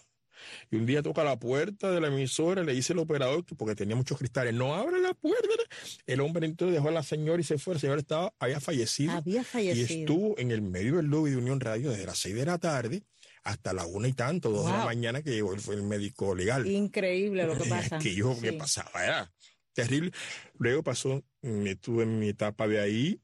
Y 0.71 0.77
un 0.77 0.85
día 0.85 1.03
toca 1.03 1.23
la 1.23 1.37
puerta 1.37 1.91
de 1.91 2.01
la 2.01 2.07
emisora, 2.07 2.63
le 2.63 2.73
dice 2.73 2.93
el 2.93 2.99
operador, 2.99 3.45
que 3.45 3.55
porque 3.55 3.75
tenía 3.75 3.95
muchos 3.95 4.17
cristales, 4.17 4.53
no 4.53 4.73
abre 4.73 4.99
la 4.99 5.13
puerta. 5.13 5.47
El 6.07 6.19
hombre 6.21 6.47
entonces 6.47 6.75
dejó 6.75 6.89
a 6.89 6.91
la 6.91 7.03
señora 7.03 7.39
y 7.39 7.43
se 7.43 7.57
fue. 7.57 7.75
El 7.75 7.79
señor 7.79 7.99
estaba, 7.99 8.33
había 8.39 8.59
fallecido. 8.59 9.11
Había 9.11 9.43
fallecido. 9.43 9.87
Y 9.87 10.01
estuvo 10.01 10.37
en 10.39 10.51
el 10.51 10.61
medio 10.61 10.97
del 10.97 11.07
lobby 11.07 11.31
de 11.31 11.37
Unión 11.37 11.59
Radio 11.59 11.91
desde 11.91 12.05
las 12.05 12.17
seis 12.17 12.35
de 12.35 12.45
la 12.45 12.57
tarde 12.57 13.03
hasta 13.43 13.73
la 13.73 13.85
una 13.85 14.07
y 14.07 14.13
tanto, 14.13 14.51
dos 14.51 14.67
de 14.67 14.71
la 14.71 14.85
mañana 14.85 15.21
que 15.23 15.31
llegó 15.31 15.53
el, 15.53 15.61
el 15.71 15.83
médico 15.83 16.35
legal. 16.35 16.67
Increíble 16.67 17.45
lo 17.45 17.57
que 17.57 17.67
pasa. 17.67 17.97
que 17.97 18.13
yo, 18.13 18.37
¿qué 18.39 18.53
pasaba? 18.53 19.03
Era 19.03 19.33
terrible. 19.73 20.11
Luego 20.57 20.83
pasó, 20.83 21.23
me 21.41 21.75
tuve 21.75 22.03
en 22.03 22.19
mi 22.19 22.29
etapa 22.29 22.67
de 22.67 22.79
ahí, 22.79 23.21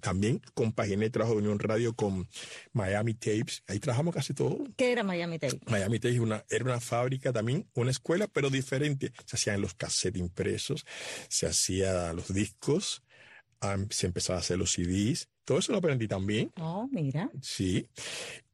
también 0.00 0.40
compaginé 0.54 1.06
el 1.06 1.12
trabajo 1.12 1.34
de 1.34 1.42
Unión 1.42 1.58
Radio 1.58 1.94
con 1.94 2.28
Miami 2.72 3.14
Tapes. 3.14 3.62
Ahí 3.66 3.78
trabajamos 3.78 4.14
casi 4.14 4.34
todo. 4.34 4.58
¿Qué 4.76 4.92
era 4.92 5.02
Miami 5.02 5.38
Tapes? 5.38 5.60
Miami 5.66 5.98
Tapes 5.98 6.18
una, 6.18 6.44
era 6.48 6.64
una 6.64 6.80
fábrica 6.80 7.32
también, 7.32 7.68
una 7.74 7.90
escuela, 7.90 8.26
pero 8.26 8.50
diferente. 8.50 9.12
Se 9.26 9.36
hacían 9.36 9.60
los 9.60 9.74
cassettes 9.74 10.20
impresos, 10.20 10.84
se 11.28 11.46
hacían 11.46 12.16
los 12.16 12.32
discos, 12.32 13.02
se 13.90 14.06
empezaba 14.06 14.38
a 14.38 14.40
hacer 14.40 14.58
los 14.58 14.72
CDs. 14.72 15.28
Todo 15.44 15.58
eso 15.58 15.72
lo 15.72 15.78
aprendí 15.78 16.08
también. 16.08 16.52
Oh, 16.58 16.88
mira. 16.90 17.30
Sí. 17.42 17.88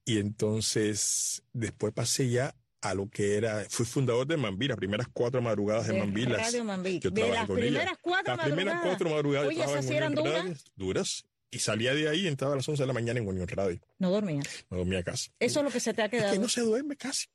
Y 0.05 0.19
entonces 0.19 1.43
después 1.53 1.93
pasé 1.93 2.31
ya 2.31 2.55
a 2.81 2.95
lo 2.95 3.09
que 3.09 3.37
era, 3.37 3.67
fui 3.69 3.85
fundador 3.85 4.27
de 4.27 4.37
Mambí, 4.37 4.69
las 4.69 4.77
primeras 4.77 5.09
cuatro 5.13 5.43
madrugadas 5.43 5.89
de, 5.89 5.95
de 5.95 6.01
Mambí. 6.01 6.25
Las, 6.25 6.53
de 6.53 6.63
las 6.63 7.49
primeras 7.49 7.99
cuatro 8.01 8.37
madrugadas. 8.37 8.39
Las 8.39 8.47
primeras 8.47 8.83
cuatro 8.83 9.11
madrugadas. 9.11 9.49
Oye, 9.49 9.65
esas 9.65 9.91
eran 9.91 10.15
duras. 10.15 10.65
Duras 10.77 11.25
y 11.51 11.59
salía 11.59 11.95
de 11.95 12.09
ahí 12.09 12.21
y 12.21 12.27
entraba 12.27 12.55
a 12.55 12.57
las 12.57 12.69
11 12.69 12.83
de 12.83 12.87
la 12.87 12.93
mañana 12.93 13.21
en 13.21 13.27
Unión 13.27 13.49
Radio. 13.49 13.81
No 13.99 14.11
dormía. 14.11 14.43
No 14.71 14.79
dormía 14.79 15.03
casi. 15.03 15.31
Eso 15.39 15.61
es 15.61 15.65
lo 15.65 15.71
que 15.71 15.81
se 15.81 15.95
te 15.95 16.03
ha 16.03 16.09
quedado. 16.09 16.29
Es 16.29 16.35
que 16.35 16.43
no 16.43 16.49
se 16.49 16.61
duerme 16.63 16.97
casi. 16.97 17.27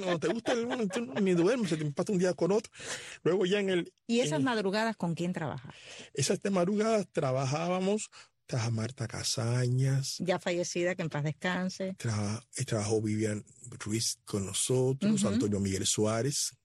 no, 0.00 0.18
te 0.18 0.28
gusta 0.28 0.52
el 0.52 0.88
tú 0.90 1.00
ni 1.20 1.32
duermes, 1.32 1.70
se 1.70 1.76
te 1.76 1.82
empata 1.82 2.12
un 2.12 2.18
día 2.18 2.34
con 2.34 2.52
otro. 2.52 2.70
Luego 3.22 3.46
ya 3.46 3.58
en 3.58 3.70
el... 3.70 3.92
¿Y 4.06 4.20
esas 4.20 4.42
madrugadas 4.42 4.96
con 4.96 5.14
quién 5.14 5.32
trabajas? 5.32 5.74
Esas 6.12 6.38
madrugadas 6.50 7.06
trabajábamos 7.10 8.10
a 8.56 8.70
Marta 8.70 9.06
Casañas. 9.06 10.16
Ya 10.18 10.38
fallecida, 10.38 10.94
que 10.94 11.02
en 11.02 11.10
paz 11.10 11.24
descanse. 11.24 11.94
trabajó 12.66 13.02
Vivian 13.02 13.44
Ruiz 13.78 14.18
con 14.24 14.46
nosotros, 14.46 15.24
Antonio 15.24 15.60
Miguel 15.60 15.86
Suárez, 15.86 16.56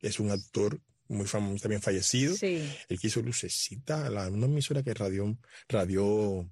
es 0.00 0.20
un 0.20 0.30
actor 0.30 0.80
muy 1.12 1.26
famoso, 1.26 1.62
también 1.62 1.82
fallecido. 1.82 2.34
Sí. 2.34 2.68
El 2.88 2.98
que 2.98 3.06
hizo 3.06 3.22
Lucecita, 3.22 4.08
la, 4.10 4.28
una 4.28 4.46
emisora 4.46 4.82
que 4.82 4.94
radio, 4.94 5.36
radio, 5.68 6.48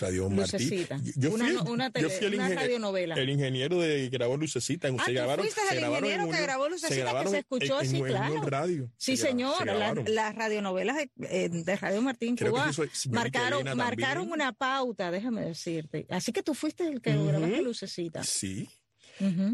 radio 0.00 0.28
Martí. 0.28 0.86
Yo, 1.16 1.30
fui, 1.30 1.40
una, 1.66 1.92
yo 1.92 2.10
fui 2.10 2.26
el 2.26 2.34
una 2.34 2.48
radionovela. 2.48 3.14
El 3.14 3.30
ingeniero 3.30 3.78
de 3.78 4.02
que 4.02 4.08
grabó 4.08 4.36
Lucecita. 4.36 4.88
Ah, 4.88 5.04
se 5.04 5.12
grabaron, 5.12 5.46
fuiste 5.46 5.60
el 5.72 5.84
ingeniero 5.84 6.28
que 6.28 6.42
grabó 6.42 6.68
Lucecita 6.68 7.22
que 7.22 7.30
se 7.30 7.38
escuchó, 7.38 7.80
en, 7.80 7.88
sí, 7.88 8.02
claro. 8.02 8.42
radio. 8.42 8.90
Sí, 8.96 9.16
señor. 9.16 9.66
Las 10.08 10.34
radionovelas 10.34 10.96
de, 11.14 11.48
de, 11.48 11.76
Radio 11.76 12.02
Martín 12.02 12.36
Cuba 12.36 12.70
marcaron, 13.10 13.76
marcaron 13.76 14.32
una 14.32 14.52
pauta, 14.52 15.10
déjame 15.10 15.42
decirte. 15.42 16.06
Así 16.10 16.32
que 16.32 16.42
tú 16.42 16.54
fuiste 16.54 16.86
el 16.86 17.00
que 17.00 17.16
grabaste 17.16 17.62
Lucecita. 17.62 18.24
Sí. 18.24 18.68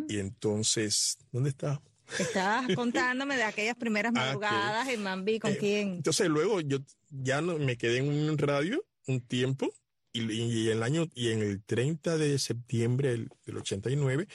Y 0.08 0.18
entonces, 0.18 1.18
¿dónde 1.32 1.50
está? 1.50 1.82
Estabas 2.18 2.66
contándome 2.76 3.36
de 3.36 3.44
aquellas 3.44 3.76
primeras 3.76 4.12
ah, 4.16 4.20
madrugadas 4.20 4.88
en 4.88 5.02
Mambí, 5.02 5.38
¿con 5.38 5.52
eh, 5.52 5.58
quién? 5.58 5.88
Entonces 5.94 6.28
luego 6.28 6.60
yo 6.60 6.78
ya 7.10 7.40
no, 7.40 7.58
me 7.58 7.76
quedé 7.76 7.98
en 7.98 8.08
un 8.08 8.38
radio 8.38 8.84
un 9.06 9.20
tiempo 9.20 9.72
y, 10.12 10.68
el 10.68 10.82
año 10.82 11.06
y 11.14 11.30
en 11.30 11.42
el 11.42 11.62
30 11.62 12.16
de 12.16 12.38
septiembre 12.38 13.10
del, 13.10 13.30
89 13.54 14.26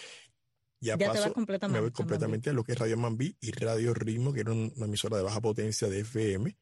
ya, 0.80 0.98
paso, 0.98 1.34
me 1.70 1.80
voy 1.80 1.92
completamente 1.92 2.50
a, 2.50 2.54
lo 2.54 2.64
que 2.64 2.72
es 2.72 2.80
Radio 2.80 2.98
Mambí 2.98 3.36
y 3.40 3.52
Radio 3.52 3.94
Ritmo, 3.94 4.34
que 4.34 4.40
era 4.40 4.52
una 4.52 4.86
emisora 4.86 5.16
de 5.16 5.22
baja 5.22 5.40
potencia 5.40 5.88
de 5.88 6.00
FM, 6.00 6.58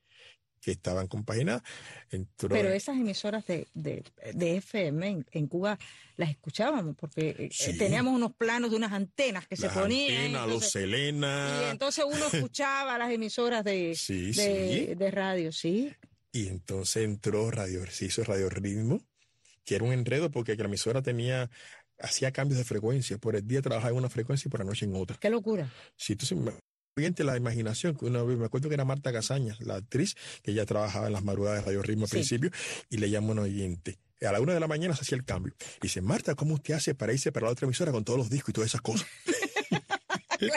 que 0.61 0.71
estaban 0.71 1.07
compaginadas. 1.07 1.63
Entró 2.11 2.49
Pero 2.49 2.69
esas 2.69 2.97
emisoras 2.97 3.45
de, 3.47 3.67
de, 3.73 4.03
de 4.33 4.57
FM 4.57 5.07
en, 5.07 5.25
en 5.31 5.47
Cuba 5.47 5.77
las 6.17 6.29
escuchábamos 6.29 6.95
porque 6.97 7.29
eh, 7.37 7.49
Sí. 7.51 7.77
teníamos 7.77 8.13
unos 8.13 8.33
planos 8.35 8.71
de 8.71 8.77
unas 8.77 8.91
antenas 8.91 9.47
que 9.47 9.55
se 9.55 9.69
ponían. 9.69 10.17
antenas, 10.35 10.47
los 10.49 10.69
Selena. 10.69 11.61
y 11.67 11.71
entonces 11.71 12.03
uno 12.05 12.25
escuchaba 12.33 12.97
las 12.97 13.11
emisoras 13.11 13.63
de, 13.63 13.95
Sí, 13.95 14.33
de, 14.33 14.33
sí. 14.89 14.95
de 14.95 15.11
radio, 15.11 15.51
sí. 15.51 15.93
Y 16.31 16.47
entonces 16.47 17.03
entró 17.05 17.49
Radio, 17.49 17.89
se 17.89 18.05
hizo 18.05 18.23
Radio 18.23 18.49
Ritmo, 18.49 19.01
que 19.65 19.75
era 19.75 19.85
un 19.85 19.93
enredo 19.93 20.29
porque 20.29 20.55
la 20.55 20.65
emisora 20.65 21.01
tenía, 21.01 21.49
hacía 21.99 22.31
cambios 22.31 22.57
de 22.59 22.65
frecuencia. 22.65 23.17
Por 23.17 23.35
el 23.35 23.47
día 23.47 23.61
trabajaba 23.61 23.91
en 23.91 23.97
una 23.97 24.09
frecuencia 24.09 24.47
y 24.47 24.51
por 24.51 24.59
la 24.59 24.65
noche 24.65 24.85
en 24.85 24.95
otra. 24.95 25.17
Qué 25.19 25.29
locura. 25.29 25.71
Sí, 25.95 26.13
entonces 26.13 26.37
la 26.95 27.37
imaginación, 27.37 27.95
que 27.95 28.05
una 28.05 28.23
vez 28.23 28.37
me 28.37 28.45
acuerdo 28.45 28.67
que 28.69 28.75
era 28.75 28.83
Marta 28.85 29.13
Casañas, 29.13 29.59
la 29.61 29.75
actriz, 29.75 30.15
que 30.43 30.53
ya 30.53 30.65
trabajaba 30.65 31.07
en 31.07 31.13
las 31.13 31.23
madrugadas 31.23 31.59
de 31.59 31.65
Radio 31.65 31.81
Ritmo 31.81 32.03
al 32.05 32.09
Sí. 32.09 32.15
principio, 32.17 32.51
y 32.89 32.97
le 32.97 33.07
llamo 33.07 33.29
a 33.29 33.31
un 33.33 33.39
oyente. 33.39 33.97
A 34.21 34.33
la 34.33 34.41
una 34.41 34.53
de 34.53 34.59
la 34.59 34.67
mañana 34.67 34.93
se 34.95 35.03
hacía 35.03 35.17
el 35.17 35.23
cambio. 35.23 35.53
Y 35.77 35.83
dice, 35.83 36.01
Marta, 36.01 36.35
¿cómo 36.35 36.55
usted 36.55 36.73
hace 36.73 36.93
para 36.95 37.13
irse 37.13 37.31
para 37.31 37.45
la 37.45 37.53
otra 37.53 37.65
emisora 37.67 37.91
con 37.93 38.03
todos 38.03 38.19
los 38.19 38.29
discos 38.29 38.49
y 38.49 38.53
todas 38.53 38.69
esas 38.69 38.81
cosas? 38.81 39.07
Pero 40.39 40.53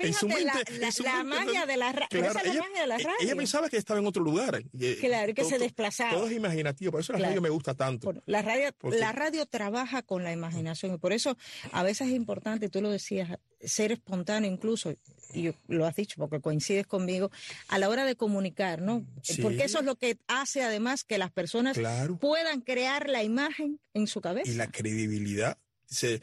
En 0.00 0.12
su 0.12 0.26
fíjate 0.28 0.44
la, 0.44 0.54
mente- 0.54 0.78
la- 0.78 0.90
la 1.02 1.24
mente, 1.24 1.44
magia 1.46 1.66
de 1.66 1.76
la. 1.78 1.92
Claro, 2.10 2.34
la 2.34 2.42
ella, 2.42 2.60
magia 2.60 2.80
de 2.82 2.86
la 2.86 2.96
e- 2.96 3.02
radio. 3.04 3.16
ella 3.20 3.36
pensaba 3.36 3.70
que 3.70 3.78
estaba 3.78 3.98
en 3.98 4.06
otro 4.06 4.22
lugar. 4.22 4.62
que- 4.78 4.98
Claro, 4.98 5.30
y 5.30 5.34
que 5.34 5.40
todo- 5.42 5.50
se 5.50 5.58
desplazaba. 5.58 6.10
Todo 6.10 6.26
es 6.26 6.34
imaginativo, 6.34 6.92
por 6.92 7.00
eso 7.00 7.12
la 7.14 7.18
Claro. 7.20 7.30
radio 7.30 7.40
me 7.42 7.48
gusta 7.48 7.72
tanto. 7.74 8.12
La 8.26 8.42
radio, 8.42 8.70
Porque- 8.76 8.98
la 8.98 9.12
radio 9.12 9.46
trabaja 9.46 10.02
con 10.02 10.24
la 10.24 10.32
imaginación 10.32 10.94
y 10.94 10.98
por 10.98 11.14
eso 11.14 11.38
a 11.72 11.82
veces 11.82 12.08
es 12.08 12.14
importante, 12.14 12.68
tú 12.68 12.82
lo 12.82 12.90
decías, 12.90 13.30
ser 13.62 13.92
espontáneo 13.92 14.50
incluso, 14.50 14.92
y 15.34 15.42
yo- 15.42 15.54
lo 15.68 15.86
has 15.86 15.96
dicho 15.96 16.16
porque 16.18 16.40
coincides 16.40 16.86
conmigo, 16.86 17.30
a 17.68 17.78
la 17.78 17.88
hora 17.88 18.04
de 18.04 18.16
comunicar, 18.16 18.80
¿no? 18.80 19.04
Sí. 19.22 19.42
Porque 19.42 19.64
eso 19.64 19.80
es 19.80 19.84
lo 19.84 19.96
que 19.96 20.18
hace 20.28 20.62
además 20.62 21.04
que 21.04 21.18
las 21.18 21.30
personas 21.32 21.76
Claro. 21.76 22.16
puedan 22.18 22.60
crear 22.60 23.08
la 23.08 23.22
imagen 23.22 23.80
en 23.92 24.06
su 24.06 24.20
cabeza. 24.20 24.50
Y 24.50 24.54
la 24.54 24.70
credibilidad, 24.70 25.58
se, 25.86 26.20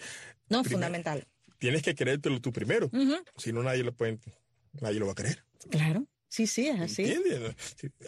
no, 0.49 0.61
primero- 0.63 0.69
fundamental. 0.71 1.27
tienes 1.59 1.83
que 1.83 1.93
creértelo 1.95 2.41
tú 2.41 2.51
primero. 2.51 2.89
Si 3.37 3.53
no, 3.53 3.61
nadie 3.63 3.83
lo 3.83 3.93
puede, 3.93 4.19
nadie 4.79 4.99
lo 4.99 5.05
va 5.05 5.11
a 5.11 5.15
creer. 5.15 5.43
Claro, 5.69 6.07
sí, 6.27 6.47
sí, 6.47 6.67
es 6.67 6.79
así. 6.79 7.03
¿Entiendes? 7.03 7.55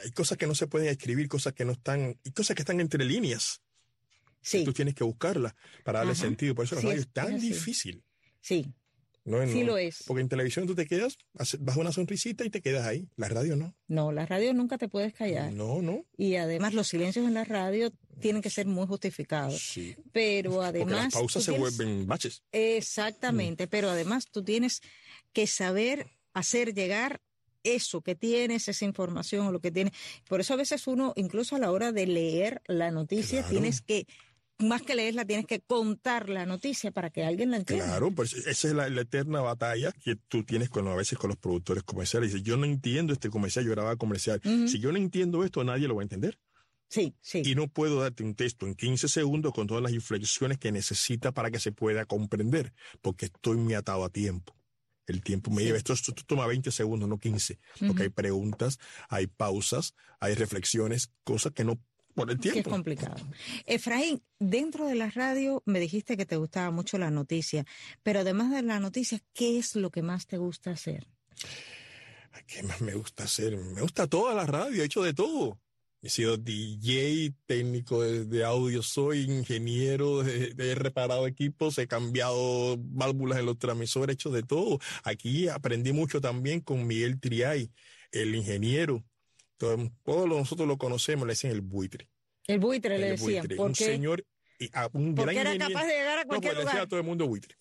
Hay 0.03 0.11
cosas 0.11 0.37
que 0.37 0.47
no 0.47 0.55
se 0.55 0.65
pueden 0.67 0.87
escribir, 0.87 1.27
cosas 1.27 1.53
que 1.53 1.63
no 1.65 1.73
están, 1.73 2.17
y 2.23 2.31
cosas 2.31 2.55
que 2.55 2.61
están 2.63 2.79
entre 2.79 3.05
líneas. 3.05 3.61
Sí, 4.41 4.65
Tú 4.65 4.73
tienes 4.73 4.93
que 4.95 5.03
buscarlas 5.05 5.53
para 5.85 5.99
darle 5.99 6.13
Ajá. 6.13 6.21
sentido. 6.21 6.53
Por 6.53 6.65
eso 6.65 6.75
la 6.75 6.81
Sí, 6.81 6.87
radio 6.87 6.99
es- 6.99 7.05
es 7.07 7.13
tan 7.13 7.33
es 7.35 7.41
difícil. 7.43 8.03
sí, 8.41 8.65
No, 9.25 9.45
sí 9.47 9.61
no, 9.61 9.67
lo 9.67 9.77
es. 9.77 10.03
Porque 10.05 10.21
en 10.21 10.27
televisión 10.29 10.67
tú 10.67 10.75
te 10.75 10.85
quedas, 10.85 11.17
bajas 11.59 11.77
una 11.79 11.91
sonrisita 11.93 12.43
y 12.45 12.49
te 12.49 12.61
quedas 12.61 12.85
ahí. 12.85 13.07
La 13.15 13.29
radio 13.29 13.55
no. 13.55 13.73
No, 13.87 14.11
la 14.11 14.25
radio 14.25 14.53
nunca 14.53 14.77
te 14.77 14.89
puedes 14.89 15.13
callar. 15.13 15.53
No, 15.53 15.81
no. 15.81 16.05
Y 16.17 16.35
además 16.35 16.73
los 16.73 16.87
silencios 16.89 17.25
en 17.25 17.33
la 17.33 17.45
radio 17.45 17.91
tienen 18.19 18.41
que 18.41 18.49
ser 18.49 18.65
muy 18.67 18.85
justificados. 18.85 19.61
Sí. 19.61 19.95
Pero 20.11 20.51
Porque 20.51 20.67
además... 20.67 20.91
las 21.05 21.13
pausas 21.13 21.43
se 21.43 21.51
tienes- 21.53 21.77
vuelven 21.77 22.05
baches. 22.05 22.43
Exactamente, 22.51 23.67
pero 23.67 23.89
además 23.89 24.27
tú 24.29 24.43
tienes 24.43 24.81
que 25.31 25.47
saber 25.47 26.07
hacer 26.33 26.73
llegar 26.73 27.21
eso 27.63 28.01
que 28.01 28.13
tienes, 28.15 28.67
esa 28.67 28.83
información 28.83 29.47
o 29.47 29.51
lo 29.53 29.61
que 29.61 29.71
tienes. 29.71 29.93
Por 30.27 30.41
eso 30.41 30.53
a 30.53 30.57
veces 30.57 30.85
uno, 30.85 31.13
incluso 31.15 31.55
a 31.55 31.59
la 31.59 31.71
hora 31.71 31.93
de 31.93 32.05
leer 32.07 32.61
la 32.67 32.91
noticia, 32.91 33.39
Claro. 33.39 33.51
tienes 33.51 33.81
que, 33.81 34.05
más 34.59 34.81
que 34.81 34.95
leerla, 34.95 35.25
tienes 35.25 35.45
que 35.45 35.61
contar 35.61 36.29
la 36.29 36.45
noticia 36.45 36.91
para 36.91 37.09
que 37.09 37.23
alguien 37.23 37.51
la 37.51 37.57
entienda. 37.57 37.85
Claro, 37.85 38.11
pues 38.11 38.33
esa 38.33 38.67
es 38.67 38.73
la, 38.73 38.89
la 38.89 39.01
eterna 39.01 39.41
batalla 39.41 39.91
que 39.91 40.15
tú 40.15 40.43
tienes 40.43 40.69
con 40.69 40.87
a 40.87 40.95
veces 40.95 41.17
con 41.17 41.29
los 41.29 41.37
productores 41.37 41.83
comerciales. 41.83 42.31
Dices, 42.31 42.45
yo 42.45 42.57
no 42.57 42.65
entiendo 42.65 43.13
este 43.13 43.29
comercial, 43.29 43.65
yo 43.65 43.71
grababa 43.71 43.95
comercial. 43.95 44.41
Si 44.43 44.79
yo 44.79 44.91
no 44.91 44.97
entiendo 44.97 45.43
esto, 45.43 45.63
nadie 45.63 45.87
lo 45.87 45.95
va 45.95 46.01
a 46.01 46.03
entender. 46.03 46.39
Sí, 46.89 47.15
sí. 47.21 47.41
Y 47.43 47.55
no 47.55 47.67
puedo 47.67 48.01
darte 48.01 48.23
un 48.23 48.35
texto 48.35 48.67
en 48.67 48.75
15 48.75 49.07
segundos 49.07 49.51
con 49.53 49.65
todas 49.65 49.81
las 49.81 49.93
inflexiones 49.93 50.59
que 50.59 50.71
necesita 50.71 51.31
para 51.31 51.49
que 51.49 51.59
se 51.59 51.71
pueda 51.71 52.05
comprender, 52.05 52.73
porque 53.01 53.25
estoy 53.25 53.57
muy 53.57 53.73
atado 53.73 54.03
a 54.03 54.09
tiempo. 54.09 54.55
El 55.07 55.21
tiempo 55.21 55.51
me 55.51 55.63
lleva, 55.63 55.77
esto, 55.77 55.93
esto 55.93 56.13
toma 56.25 56.47
20 56.47 56.71
segundos, 56.71 57.09
no 57.09 57.17
15, 57.17 57.59
porque 57.87 58.03
hay 58.03 58.09
preguntas, 58.09 58.79
hay 59.09 59.27
pausas, 59.27 59.95
hay 60.19 60.33
reflexiones, 60.35 61.11
cosas 61.23 61.51
que 61.51 61.65
no 61.65 61.81
por 62.13 62.29
el 62.31 62.39
que 62.39 62.49
es 62.49 62.53
tiempo. 62.53 62.69
complicado. 62.69 63.15
Efraín, 63.65 64.21
dentro 64.39 64.87
de 64.87 64.95
la 64.95 65.09
radio 65.09 65.61
me 65.65 65.79
dijiste 65.79 66.15
que 66.17 66.25
te 66.25 66.37
gustaba 66.37 66.71
mucho 66.71 66.97
la 66.97 67.11
noticia, 67.11 67.65
pero 68.03 68.21
además 68.21 68.51
de 68.51 68.61
la 68.61 68.79
noticia, 68.79 69.19
¿qué 69.33 69.57
es 69.59 69.75
lo 69.75 69.89
que 69.91 70.01
más 70.01 70.27
te 70.27 70.37
gusta 70.37 70.71
hacer? 70.71 71.07
¿Qué 72.47 72.63
más 72.63 72.81
me 72.81 72.93
gusta 72.95 73.23
hacer? 73.23 73.55
Me 73.57 73.81
gusta 73.81 74.07
toda 74.07 74.33
la 74.33 74.45
radio, 74.45 74.81
he 74.81 74.85
hecho 74.85 75.03
de 75.03 75.13
todo. 75.13 75.59
He 76.01 76.09
sido 76.09 76.35
DJ, 76.35 77.33
técnico 77.45 78.01
de, 78.01 78.25
de 78.25 78.43
audio, 78.43 78.81
soy 78.83 79.21
ingeniero, 79.21 80.21
de- 80.21 80.53
de- 80.53 80.71
he 80.71 80.75
reparado 80.75 81.25
equipos, 81.27 81.77
he 81.77 81.87
cambiado 81.87 82.75
válvulas 82.77 83.39
en 83.39 83.45
los 83.45 83.57
transmisores, 83.57 84.13
he 84.13 84.15
hecho 84.15 84.29
de 84.31 84.43
todo. 84.43 84.79
Aquí 85.03 85.47
aprendí 85.47 85.93
mucho 85.93 86.19
también 86.19 86.59
con 86.59 86.85
Miguel 86.85 87.21
Triay, 87.21 87.71
el 88.11 88.35
ingeniero. 88.35 89.05
Todo- 89.63 89.91
Todos 90.03 90.27
nosotros 90.27 90.67
lo 90.67 90.77
conocemos, 90.77 91.25
le 91.27 91.33
dicen 91.33 91.51
el 91.51 91.61
buitre. 91.61 92.07
El 92.47 92.59
buitre 92.59 92.97
le 92.97 93.05
El 93.05 93.11
decían, 93.17 93.41
buitre, 93.41 93.55
¿por 93.55 93.67
un 93.67 93.73
qué? 93.73 93.85
señor, 93.85 94.25
a 94.73 94.89
un 94.93 95.15
Porque 95.15 95.33
gran 95.33 95.37
era 95.47 95.55
ingeniero. 95.55 95.73
capaz 95.73 95.87
de 95.87 95.93
llegar 95.93 96.17
a 96.19 96.21
No, 96.23 96.27
cualquier 96.27 96.53
pues 96.53 96.57
le 96.57 96.63
decía 96.65 96.73
lugar. 96.73 96.85
a 96.85 96.89
todo 96.89 96.99
el 96.99 97.05
mundo 97.05 97.27
buitre. 97.27 97.55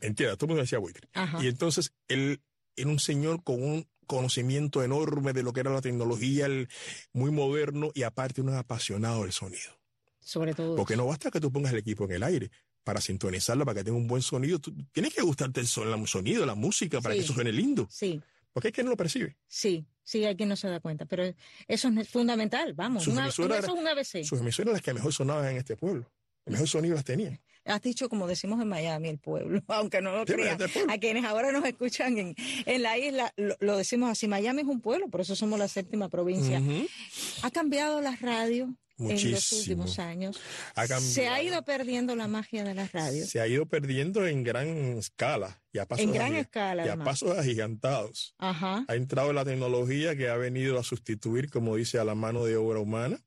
Entienda, 0.00 0.36
todo 0.36 0.46
el 0.46 0.48
mundo 0.50 0.62
decía 0.62 0.78
buitre. 0.78 1.08
Ajá. 1.12 1.42
Y 1.44 1.48
entonces 1.48 1.92
él 2.08 2.40
era 2.76 2.88
un 2.88 2.98
señor 2.98 3.42
con 3.44 3.62
un 3.62 3.86
conocimiento 4.06 4.82
enorme 4.82 5.32
de 5.32 5.42
lo 5.42 5.52
que 5.52 5.60
era 5.60 5.70
la 5.70 5.80
tecnología, 5.80 6.46
el- 6.46 6.68
muy 7.12 7.30
moderno 7.30 7.90
y 7.94 8.02
aparte 8.02 8.40
un 8.40 8.50
apasionado 8.54 9.22
del 9.22 9.32
sonido. 9.32 9.78
Sobre 10.20 10.54
todo. 10.54 10.76
Porque 10.76 10.96
no 10.96 11.06
basta 11.06 11.30
que 11.30 11.40
tú 11.40 11.52
pongas 11.52 11.72
el 11.72 11.78
equipo 11.78 12.04
en 12.04 12.12
el 12.12 12.22
aire 12.22 12.50
para 12.84 13.00
sintonizarlo, 13.00 13.64
para 13.64 13.80
que 13.80 13.84
tenga 13.84 13.96
un 13.98 14.06
buen 14.08 14.22
sonido. 14.22 14.58
Tú, 14.58 14.74
tienes 14.92 15.14
que 15.14 15.22
gustarte 15.22 15.60
el 15.60 15.66
son- 15.66 15.92
el 15.92 16.06
sonido, 16.08 16.44
la 16.46 16.54
música, 16.54 17.00
para 17.00 17.14
Sí. 17.14 17.20
que 17.20 17.24
eso 17.24 17.34
suene 17.34 17.52
lindo. 17.52 17.86
Sí, 17.90 18.20
Porque 18.52 18.68
hay 18.68 18.72
quien 18.72 18.86
no 18.86 18.90
lo 18.90 18.96
percibe. 18.96 19.36
sí, 19.46 19.86
sí, 20.02 20.24
hay 20.24 20.34
quien 20.36 20.48
no 20.48 20.56
se 20.56 20.68
da 20.68 20.80
cuenta, 20.80 21.06
pero 21.06 21.22
eso 21.68 21.88
es 21.88 22.08
fundamental, 22.08 22.74
vamos, 22.74 23.04
Sus 23.04 23.12
una- 23.12 23.22
emisoras 23.24 23.58
eso 23.64 23.74
es 23.74 23.80
un 23.80 23.86
ABC. 23.88 24.24
Sus 24.24 24.40
emisoras 24.40 24.72
las 24.72 24.82
que 24.82 24.92
mejor 24.94 25.12
sonaban 25.12 25.46
en 25.50 25.56
este 25.58 25.76
pueblo. 25.76 26.10
El 26.46 26.52
mejor 26.54 26.66
sonido 26.68 26.94
las 26.96 27.04
tenían. 27.04 27.38
Has 27.66 27.82
dicho, 27.82 28.08
como 28.08 28.26
decimos 28.26 28.60
en 28.62 28.66
Miami, 28.68 29.08
el 29.10 29.18
pueblo, 29.18 29.62
aunque 29.68 30.00
no 30.00 30.12
lo 30.12 30.24
Sí, 30.26 30.32
crean. 30.32 30.60
este. 30.60 30.80
A 30.88 30.98
quienes 30.98 31.24
ahora 31.26 31.52
nos 31.52 31.64
escuchan 31.64 32.16
en, 32.18 32.34
en 32.66 32.82
la 32.82 32.96
isla, 32.98 33.32
lo, 33.36 33.54
lo 33.60 33.76
decimos 33.76 34.10
así, 34.10 34.26
Miami 34.26 34.62
es 34.62 34.66
un 34.68 34.80
pueblo, 34.80 35.08
por 35.08 35.20
eso 35.20 35.36
somos 35.36 35.58
la 35.58 35.68
séptima 35.68 36.08
provincia. 36.08 36.60
Ha 37.42 37.50
cambiado 37.50 38.00
la 38.00 38.16
radio 39.08 39.26
en 39.26 39.32
los 39.32 39.52
Muchísimo. 39.52 39.82
últimos 39.82 39.98
años. 39.98 40.40
Ha 40.74 40.86
Se 40.86 41.28
ha 41.28 41.42
ido 41.42 41.62
perdiendo 41.64 42.14
la 42.16 42.28
magia 42.28 42.64
de 42.64 42.74
la 42.74 42.86
radio. 42.88 43.26
Se 43.26 43.40
ha 43.40 43.46
ido 43.48 43.66
perdiendo 43.66 44.26
en 44.26 44.44
gran 44.44 44.68
escala 44.98 45.62
y 45.72 45.78
a 45.78 45.86
pasos, 45.86 46.04
En 46.04 46.12
gran 46.12 46.34
escala, 46.34 46.86
y 46.86 46.88
a 46.88 46.96
pasos 46.96 47.36
agigantados. 47.36 48.34
Ajá. 48.38 48.84
Ha 48.88 48.94
entrado 48.94 49.32
la 49.32 49.44
tecnología 49.44 50.16
que 50.16 50.28
ha 50.28 50.36
venido 50.36 50.78
a 50.78 50.82
sustituir, 50.82 51.50
como 51.50 51.76
dice, 51.76 51.98
a 51.98 52.04
la 52.04 52.14
mano 52.14 52.44
de 52.44 52.56
obra 52.56 52.80
humana. 52.80 53.18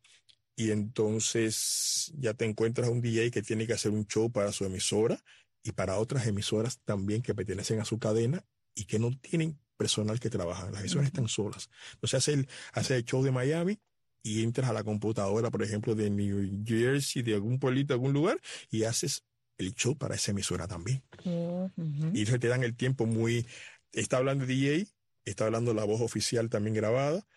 Y 0.56 0.70
entonces 0.72 2.12
ya 2.16 2.34
te 2.34 2.46
encuentras 2.46 2.90
un 2.90 3.02
DJ 3.02 3.32
que 3.32 3.42
tiene 3.42 3.66
que 3.66 3.74
hacer 3.74 3.92
un 3.92 4.06
show 4.06 4.32
para 4.32 4.52
su 4.52 4.66
emisora 4.66 5.20
y 5.64 5.72
para 5.72 5.98
otras 5.98 6.28
emisoras 6.28 6.80
también 6.86 7.22
que 7.22 7.34
pertenecen 7.34 7.80
a 7.80 7.86
su 7.86 7.98
cadena 7.98 8.46
y 8.76 8.86
que 8.86 9.00
no 9.00 9.12
tienen 9.20 9.60
personal 9.78 10.20
que 10.20 10.30
trabaja. 10.30 10.70
Las 10.70 10.82
emisoras 10.82 11.08
están 11.08 11.28
solas. 11.28 11.70
Entonces 11.94 12.18
hace 12.18 12.34
el, 12.34 12.48
hace 12.74 12.96
el 12.98 13.06
show 13.06 13.24
de 13.24 13.32
Miami 13.32 13.80
y 14.24 14.42
entras 14.44 14.70
a 14.70 14.74
la 14.74 14.84
computadora, 14.84 15.52
por 15.52 15.62
ejemplo, 15.64 15.94
de 15.96 16.10
New 16.10 16.64
Jersey, 16.66 17.22
de 17.22 17.34
algún 17.36 17.60
pueblito, 17.60 17.94
algún 17.94 18.14
lugar, 18.14 18.40
y 18.72 18.84
haces 18.86 19.24
el 19.58 19.76
show 19.76 19.98
para 19.98 20.16
esa 20.16 20.32
emisora 20.32 20.68
también. 20.68 21.04
Ujú. 21.26 22.12
Y 22.14 22.22
ellos 22.22 22.40
te 22.40 22.48
dan 22.48 22.64
el 22.64 22.76
tiempo 22.76 23.06
muy... 23.06 23.46
Está 23.92 24.18
hablando 24.18 24.46
DJ, 24.46 24.88
está 25.26 25.46
hablando 25.46 25.74
la 25.74 25.84
voz 25.84 26.02
oficial 26.02 26.50
también 26.50 26.74
grabada, 26.74 27.28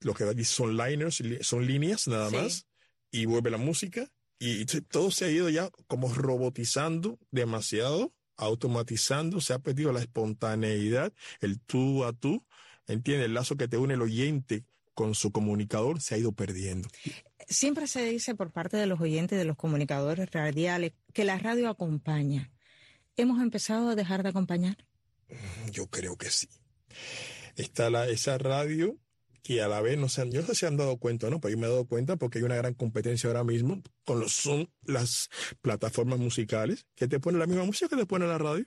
lo 0.00 0.14
que 0.14 0.44
son 0.44 0.76
liners, 0.76 1.20
li- 1.20 1.38
son 1.42 1.66
líneas 1.66 2.08
nada 2.08 2.30
Sí. 2.30 2.36
más, 2.36 2.66
y 3.12 3.26
vuelve 3.26 3.50
la 3.50 3.58
música, 3.58 4.10
y 4.38 4.64
todo 4.64 5.10
se 5.10 5.26
ha 5.26 5.30
ido 5.30 5.50
ya 5.50 5.70
como 5.86 6.12
robotizando 6.12 7.18
demasiado, 7.30 8.14
automatizando, 8.38 9.40
se 9.42 9.52
ha 9.52 9.58
perdido 9.58 9.92
la 9.92 10.00
espontaneidad, 10.00 11.12
el 11.40 11.60
tú 11.60 12.04
a 12.04 12.12
tú, 12.14 12.44
¿entiendes? 12.86 13.26
El 13.26 13.34
lazo 13.34 13.56
que 13.56 13.68
te 13.68 13.76
une 13.76 13.94
el 13.94 14.02
oyente 14.02 14.64
con 15.00 15.14
su 15.14 15.32
comunicador 15.32 16.02
se 16.02 16.14
ha 16.14 16.18
ido 16.18 16.32
perdiendo. 16.32 16.86
Siempre 17.48 17.86
se 17.86 18.04
dice 18.04 18.34
por 18.34 18.52
parte 18.52 18.76
de 18.76 18.84
los 18.84 19.00
oyentes, 19.00 19.38
de 19.38 19.46
los 19.46 19.56
comunicadores 19.56 20.30
radiales, 20.30 20.92
que 21.14 21.24
la 21.24 21.38
radio 21.38 21.70
acompaña. 21.70 22.50
¿Hemos 23.16 23.40
empezado 23.40 23.88
a 23.88 23.94
dejar 23.94 24.22
de 24.22 24.28
acompañar? 24.28 24.76
Yo 25.72 25.86
creo 25.86 26.18
que 26.18 26.28
sí. 26.28 26.50
Está 27.56 27.88
la, 27.88 28.08
esa 28.10 28.36
radio 28.36 28.98
que 29.42 29.62
a 29.62 29.68
la 29.68 29.80
vez 29.80 29.96
no 29.96 30.10
se 30.10 30.20
han, 30.20 30.32
yo 30.32 30.42
no 30.42 30.46
sé 30.48 30.52
si 30.52 30.60
se 30.60 30.66
han 30.66 30.76
dado 30.76 30.98
cuenta, 30.98 31.30
¿no? 31.30 31.40
Pero 31.40 31.52
yo 31.52 31.58
me 31.58 31.66
he 31.66 31.70
dado 31.70 31.86
cuenta 31.86 32.16
porque 32.16 32.40
hay 32.40 32.44
una 32.44 32.56
gran 32.56 32.74
competencia 32.74 33.28
ahora 33.28 33.42
mismo 33.42 33.82
con 34.04 34.20
los 34.20 34.32
son 34.32 34.68
las 34.82 35.30
plataformas 35.62 36.18
musicales 36.18 36.84
que 36.94 37.08
te 37.08 37.20
ponen 37.20 37.38
la 37.38 37.46
misma 37.46 37.64
música 37.64 37.88
que 37.88 37.96
te 37.96 38.04
pone 38.04 38.26
la 38.26 38.36
radio. 38.36 38.66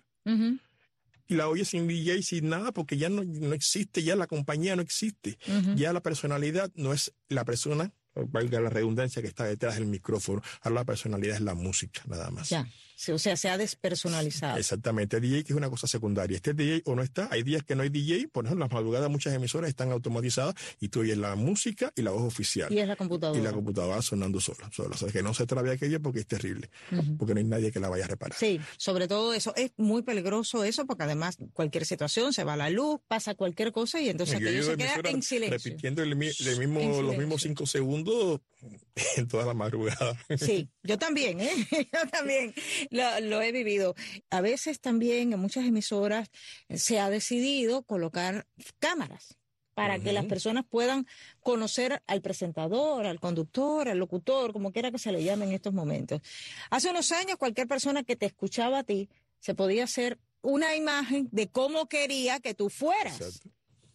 Y 1.28 1.36
la 1.36 1.48
oyes 1.48 1.70
sin 1.70 1.88
DJ, 1.88 2.22
sin 2.24 2.50
nada, 2.50 2.72
porque 2.72 2.98
ya 2.98 3.10
no, 3.10 3.24
no 3.24 3.54
existe, 3.54 4.04
ya 4.04 4.16
la 4.16 4.28
compañía 4.28 4.76
no 4.76 4.82
existe. 4.82 5.38
Ya 5.76 5.94
la 5.94 6.02
personalidad 6.02 6.72
no 6.76 6.94
es 6.94 7.14
la 7.30 7.46
persona 7.46 7.94
valga 8.16 8.60
la 8.60 8.70
redundancia 8.70 9.22
que 9.22 9.28
está 9.28 9.46
detrás 9.46 9.76
del 9.76 9.88
micrófono. 9.88 10.42
Ahora 10.62 10.82
la 10.82 10.86
personalidad 10.86 11.36
es 11.36 11.42
la 11.42 11.56
música, 11.56 12.02
nada 12.08 12.30
más. 12.30 12.50
Ya, 12.50 12.68
o 13.12 13.20
sea, 13.20 13.36
se 13.36 13.50
ha 13.50 13.58
despersonalizado. 13.58 14.58
Exactamente, 14.58 15.18
el 15.18 15.24
DJ 15.24 15.44
que 15.44 15.54
es 15.54 15.58
una 15.58 15.70
cosa 15.70 15.88
secundaria. 15.88 16.36
Este 16.36 16.54
DJ 16.54 16.84
o 16.86 16.96
no 16.96 17.02
está, 17.02 17.28
hay 17.32 17.44
días 17.44 17.64
que 17.64 17.76
no 17.76 17.84
hay 17.84 17.90
DJ, 17.90 18.28
por 18.30 18.46
ejemplo, 18.46 18.66
las 18.66 18.74
madrugadas 18.74 19.10
muchas 19.10 19.34
emisoras 19.34 19.70
están 19.70 19.92
automatizadas 19.92 20.56
y 20.80 20.90
tú 20.90 21.02
oyes 21.02 21.18
la 21.18 21.36
música 21.36 21.92
y 21.96 22.02
la 22.02 22.12
voz 22.12 22.24
oficial. 22.24 22.72
Y 22.72 22.80
es 22.80 22.88
la 22.88 22.96
computadora. 22.96 23.40
Y 23.40 23.44
la 23.44 23.52
computadora 23.52 24.02
sonando 24.02 24.40
sola, 24.40 24.70
sola. 24.72 24.96
O 24.96 24.98
sea, 24.98 25.10
que 25.10 25.24
no 25.24 25.34
se 25.34 25.46
trabe 25.46 25.72
aquella 25.72 26.00
porque 26.00 26.20
es 26.20 26.28
terrible, 26.28 26.70
porque 27.18 27.34
no 27.34 27.40
hay 27.40 27.46
nadie 27.46 27.72
que 27.72 27.80
la 27.80 27.90
vaya 27.90 28.06
a 28.06 28.08
reparar. 28.08 28.38
Sí, 28.38 28.60
sobre 28.78 29.08
todo 29.08 29.34
eso, 29.34 29.54
es 29.56 29.72
muy 29.78 30.02
peligroso 30.04 30.64
eso, 30.64 30.86
porque 30.86 31.04
además 31.04 31.38
cualquier 31.54 31.86
situación, 31.86 32.34
se 32.34 32.44
va 32.44 32.56
la 32.56 32.70
luz, 32.70 33.00
pasa 33.08 33.36
cualquier 33.36 33.72
cosa 33.72 34.00
y 34.00 34.10
entonces 34.10 34.36
aquello 34.36 34.64
se 34.64 34.78
queda 34.78 34.96
en 35.06 35.22
silencio. 35.22 35.58
Repitiendo 35.58 36.04
el, 36.04 36.16
mismo, 36.16 37.02
los 37.02 37.18
mismos 37.18 37.42
cinco 37.42 37.66
segundos 37.66 38.42
en 39.18 39.28
toda 39.28 39.46
la 39.46 39.54
madrugada. 39.54 40.18
Sí, 40.38 40.70
yo 40.84 40.98
también, 40.98 41.40
¿eh? 41.40 41.68
yo 41.94 42.10
también 42.12 42.54
lo, 42.94 43.42
he 43.42 43.52
vivido. 43.52 43.96
A 44.30 44.42
veces 44.42 44.80
también 44.80 45.34
en 45.34 45.40
muchas 45.40 45.66
emisoras 45.66 46.30
se 46.70 47.00
ha 47.00 47.10
decidido 47.10 47.84
colocar 47.84 48.46
cámaras 48.80 49.38
para 49.74 49.98
que 49.98 50.14
las 50.14 50.26
personas 50.26 50.66
puedan 50.70 51.08
conocer 51.40 52.04
al 52.06 52.22
presentador, 52.22 53.08
al 53.08 53.20
conductor, 53.20 53.90
al 53.90 53.98
locutor, 53.98 54.54
como 54.54 54.72
quiera 54.72 54.92
que 54.92 55.00
se 55.00 55.12
le 55.12 55.24
llame 55.24 55.46
en 55.46 55.54
estos 55.54 55.74
momentos. 55.74 56.22
Hace 56.70 56.92
unos 56.92 57.12
años 57.12 57.38
cualquier 57.38 57.68
persona 57.68 58.04
que 58.04 58.16
te 58.16 58.28
escuchaba 58.28 58.80
a 58.80 58.84
ti 58.84 59.10
se 59.40 59.56
podía 59.56 59.86
hacer 59.86 60.20
una 60.42 60.76
imagen 60.76 61.28
de 61.32 61.50
cómo 61.50 61.88
quería 61.88 62.40
que 62.40 62.54
tú 62.54 62.70
fueras 62.70 63.42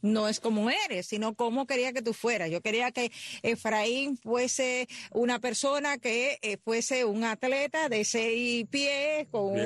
no 0.02 0.28
es 0.28 0.40
como 0.40 0.70
eres, 0.70 1.06
sino 1.06 1.34
cómo 1.34 1.66
quería 1.66 1.92
que 1.92 2.02
tú 2.02 2.12
fueras. 2.12 2.50
Yo 2.50 2.60
quería 2.60 2.90
que 2.92 3.10
Efraín 3.42 4.16
fuese 4.16 4.88
una 5.12 5.38
persona 5.40 5.98
que 5.98 6.38
eh, 6.42 6.56
fuese 6.56 7.04
un 7.04 7.24
atleta 7.24 7.88
de 7.88 8.04
seis 8.04 8.66
pies, 8.70 9.28
con, 9.30 9.56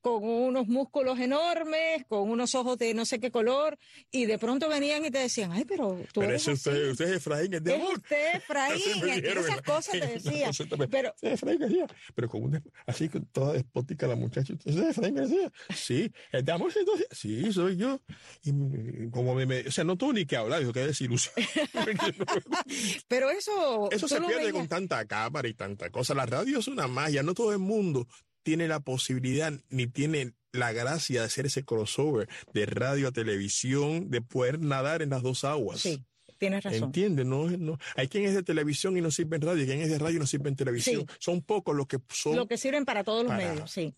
con 0.00 0.24
unos 0.24 0.66
músculos 0.66 1.18
enormes, 1.18 2.04
con 2.08 2.30
unos 2.30 2.54
ojos 2.54 2.78
de 2.78 2.94
no 2.94 3.04
sé 3.04 3.18
qué 3.18 3.30
color, 3.30 3.78
y 4.10 4.26
de 4.26 4.38
pronto 4.38 4.68
venían 4.68 5.04
y 5.04 5.10
te 5.10 5.18
decían, 5.18 5.52
ay, 5.52 5.64
pero 5.64 5.98
tú 6.12 6.20
pero 6.20 6.30
eres 6.30 6.46
usted, 6.48 6.90
usted, 6.90 7.06
es 7.06 7.16
Efraín, 7.16 7.54
es 7.54 7.64
de. 7.64 7.76
Es 7.76 7.82
usted 7.82 8.16
Efraín, 8.34 9.24
esas 9.24 9.62
cosas 9.62 9.92
te 9.92 10.06
decían. 10.18 10.52
pero, 10.90 11.14
Efraín 11.22 11.58
García, 11.58 11.86
pero 12.14 12.28
con 12.28 12.42
una, 12.44 12.62
así 12.86 13.08
toda 13.32 13.54
despótica 13.54 14.06
la 14.06 14.16
muchacha, 14.16 14.52
¿usted 14.54 14.70
es 14.72 14.90
Efraín 14.90 15.14
García? 15.14 15.52
Sí, 15.74 16.12
es 16.32 16.44
de 16.44 16.52
amor, 16.52 16.72
sí, 17.10 17.52
soy 17.52 17.76
yo. 17.76 18.00
Y 18.44 19.10
como 19.10 19.34
me 19.34 19.45
o 19.66 19.70
sea, 19.70 19.84
no 19.84 19.96
tuvo 19.96 20.12
ni 20.12 20.26
que 20.26 20.36
hablar, 20.36 20.60
dijo 20.60 20.72
que 20.72 20.86
desilusión. 20.86 21.34
Pero 23.08 23.30
eso. 23.30 23.90
Eso 23.90 24.08
se 24.08 24.20
pierde 24.20 24.52
con 24.52 24.68
tanta 24.68 25.04
cámara 25.06 25.48
y 25.48 25.54
tanta 25.54 25.90
cosa. 25.90 26.14
La 26.14 26.26
radio 26.26 26.58
es 26.58 26.68
una 26.68 26.86
magia, 26.88 27.22
no 27.22 27.34
todo 27.34 27.52
el 27.52 27.58
mundo 27.58 28.06
tiene 28.42 28.68
la 28.68 28.80
posibilidad 28.80 29.52
ni 29.70 29.88
tiene 29.88 30.34
la 30.52 30.72
gracia 30.72 31.20
de 31.20 31.26
hacer 31.26 31.46
ese 31.46 31.64
crossover 31.64 32.28
de 32.54 32.64
radio 32.66 33.08
a 33.08 33.12
televisión, 33.12 34.08
de 34.08 34.22
poder 34.22 34.60
nadar 34.60 35.02
en 35.02 35.10
las 35.10 35.22
dos 35.22 35.44
aguas. 35.44 35.80
Sí. 35.80 36.04
Tienes 36.38 36.62
razón. 36.62 36.84
Entiende, 36.84 37.24
no, 37.24 37.48
no. 37.48 37.78
Hay 37.96 38.08
quien 38.08 38.24
es 38.24 38.34
de 38.34 38.42
televisión 38.42 38.96
y 38.96 39.00
no 39.00 39.10
sirve 39.10 39.36
en 39.36 39.42
radio, 39.42 39.62
y 39.62 39.66
quien 39.66 39.80
es 39.80 39.90
de 39.90 39.98
radio 39.98 40.16
y 40.16 40.20
no 40.20 40.26
sirve 40.26 40.48
en 40.48 40.56
televisión. 40.56 41.06
Son 41.18 41.42
pocos 41.42 41.74
los 41.74 41.86
que 41.86 41.98
son. 42.10 42.36
Lo 42.36 42.46
que 42.46 42.58
sirven 42.58 42.84
para 42.84 43.04
todos 43.04 43.24
los 43.24 43.34
medios, 43.34 43.70
sí. 43.70 43.94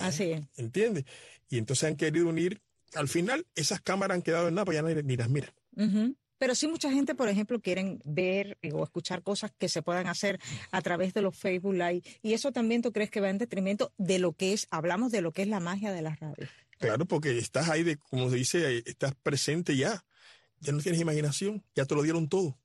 Así 0.00 0.32
es. 0.32 0.42
¿Entiendes? 0.56 1.04
Y 1.48 1.58
entonces 1.58 1.88
han 1.88 1.96
querido 1.96 2.28
unir 2.28 2.62
al 2.94 3.08
final 3.08 3.46
esas 3.54 3.80
cámaras 3.80 4.16
han 4.16 4.22
quedado 4.22 4.48
en 4.48 4.54
nada, 4.54 4.64
pues 4.64 4.76
ya 4.76 4.82
ni, 4.82 5.16
las 5.16 5.28
miran. 5.28 5.52
Pero 6.38 6.56
sí 6.56 6.66
mucha 6.66 6.90
gente, 6.90 7.14
por 7.14 7.28
ejemplo, 7.28 7.60
quieren 7.60 8.00
ver 8.04 8.58
o 8.72 8.82
escuchar 8.82 9.22
cosas 9.22 9.52
que 9.56 9.68
se 9.68 9.80
puedan 9.80 10.08
hacer 10.08 10.40
a 10.72 10.82
través 10.82 11.14
de 11.14 11.22
los 11.22 11.36
Facebook 11.36 11.74
Live. 11.74 12.02
Y 12.20 12.32
eso 12.32 12.50
también 12.50 12.82
tú 12.82 12.90
crees 12.92 13.10
que 13.10 13.20
va 13.20 13.30
en 13.30 13.38
detrimento 13.38 13.92
de 13.96 14.18
lo 14.18 14.32
que 14.32 14.52
es, 14.52 14.66
hablamos 14.70 15.12
de 15.12 15.20
lo 15.20 15.30
que 15.30 15.42
es 15.42 15.48
la 15.48 15.60
magia 15.60 15.92
de 15.92 16.02
la 16.02 16.16
radio. 16.16 16.48
Claro, 16.78 17.06
porque 17.06 17.38
estás 17.38 17.68
ahí, 17.68 17.84
de, 17.84 17.96
como 17.96 18.28
se 18.28 18.36
dice, 18.36 18.82
estás 18.86 19.14
presente 19.14 19.76
ya. 19.76 20.04
Ya 20.58 20.72
no 20.72 20.80
tienes 20.80 21.00
imaginación, 21.00 21.64
ya 21.76 21.84
te 21.84 21.94
lo 21.94 22.02
dieron 22.02 22.28
todo. 22.28 22.58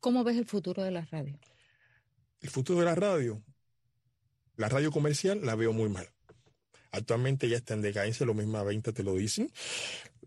¿Cómo 0.00 0.24
ves 0.24 0.36
el 0.36 0.46
futuro 0.46 0.82
de 0.82 0.90
la 0.90 1.04
radio? 1.04 1.38
El 2.40 2.50
futuro 2.50 2.80
de 2.80 2.84
la 2.84 2.96
radio. 2.96 3.42
La 4.56 4.68
radio 4.68 4.90
comercial 4.90 5.40
la 5.44 5.54
veo 5.54 5.72
muy 5.72 5.88
mal. 5.88 6.08
Actualmente 6.90 7.48
ya 7.48 7.56
está 7.56 7.74
en 7.74 7.82
decadencia, 7.82 8.24
lo 8.24 8.34
mismo 8.34 8.58
a 8.58 8.64
20 8.64 8.92
te 8.92 9.02
lo 9.02 9.14
dicen. 9.14 9.50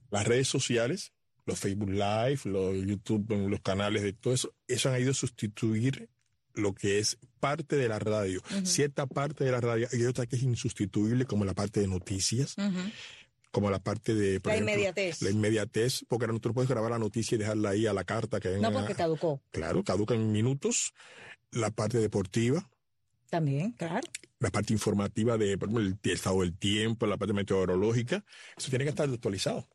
Las 0.09 0.27
redes 0.27 0.47
sociales, 0.47 1.13
los 1.45 1.59
Facebook 1.59 1.89
Live, 1.89 2.41
los 2.45 2.75
YouTube, 2.85 3.31
los 3.49 3.61
canales 3.61 4.03
de 4.03 4.13
todo 4.13 4.33
eso, 4.33 4.53
eso 4.67 4.89
han 4.89 5.01
ido 5.01 5.11
a 5.11 5.15
sustituir 5.15 6.09
lo 6.53 6.73
que 6.73 6.99
es 6.99 7.17
parte 7.39 7.77
de 7.77 7.87
la 7.87 7.97
radio, 7.97 8.41
cierta 8.63 9.05
parte 9.05 9.45
de 9.45 9.51
la 9.51 9.61
radio, 9.61 9.87
y 9.91 9.95
hay 9.95 10.05
otra 10.05 10.25
que 10.25 10.35
es 10.35 10.43
insustituible, 10.43 11.25
como 11.25 11.45
la 11.45 11.53
parte 11.53 11.79
de 11.79 11.87
noticias. 11.87 12.55
como 13.51 13.69
la 13.69 13.79
parte 13.79 14.15
de 14.15 14.39
la 14.45 14.55
inmediatez. 14.55 15.21
La 15.21 15.29
inmediatez, 15.29 16.05
porque 16.07 16.23
ahora 16.23 16.33
no 16.33 16.39
tú 16.39 16.53
puedes 16.53 16.69
grabar 16.69 16.89
la 16.89 16.99
noticia 16.99 17.35
y 17.35 17.37
dejarla 17.37 17.71
ahí 17.71 17.85
a 17.85 17.91
la 17.91 18.05
carta 18.05 18.39
que 18.39 18.49
No, 18.59 18.71
porque 18.71 18.95
caducó. 18.95 19.41
Claro, 19.51 19.83
caduca 19.83 20.13
en 20.15 20.31
minutos. 20.31 20.93
La 21.51 21.69
parte 21.69 21.97
deportiva, 21.97 22.65
también, 23.31 23.71
claro. 23.71 24.05
La 24.41 24.49
parte 24.49 24.73
informativa 24.73 25.37
de 25.37 25.53
el, 25.53 25.97
estado 26.03 26.41
del 26.41 26.57
tiempo, 26.57 27.07
la 27.07 27.15
parte 27.15 27.33
meteorológica, 27.33 28.25
eso 28.57 28.69
tiene 28.69 28.83
que 28.83 28.89
estar 28.89 29.07
actualizado. 29.07 29.69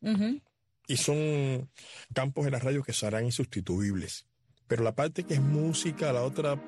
Y 0.89 0.97
son 0.99 1.71
campos 2.13 2.47
en 2.47 2.53
la 2.53 2.59
radio 2.59 2.83
que 2.83 2.93
serán 2.93 3.25
insustituibles. 3.25 4.27
Pero 4.67 4.83
la 4.83 4.95
parte 4.95 5.25
que 5.25 5.35
es 5.35 5.41
música, 5.41 6.13
la 6.13 6.23
otra, 6.23 6.61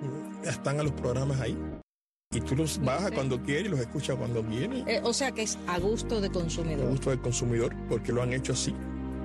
están 0.45 0.81
a 0.81 0.83
los 0.83 0.93
programas 0.93 1.41
ahí. 1.41 1.59
Y 2.31 2.41
tú 2.41 2.55
los 2.55 2.79
bajas 2.81 3.11
cuando 3.11 3.43
quieres 3.43 3.67
y 3.67 3.69
los 3.69 3.81
escuchas 3.81 4.17
cuando 4.17 4.43
viene. 4.43 4.85
Eh, 4.87 5.01
o 5.03 5.13
sea 5.13 5.33
que 5.33 5.43
es 5.43 5.59
a 5.67 5.79
gusto 5.79 6.21
de 6.21 6.31
consumidor. 6.31 6.87
A 6.87 6.91
gusto 6.91 7.11
del 7.11 7.21
consumidor, 7.21 7.75
porque 7.89 8.13
lo 8.13 8.23
han 8.23 8.33
hecho 8.33 8.53
así. 8.53 8.75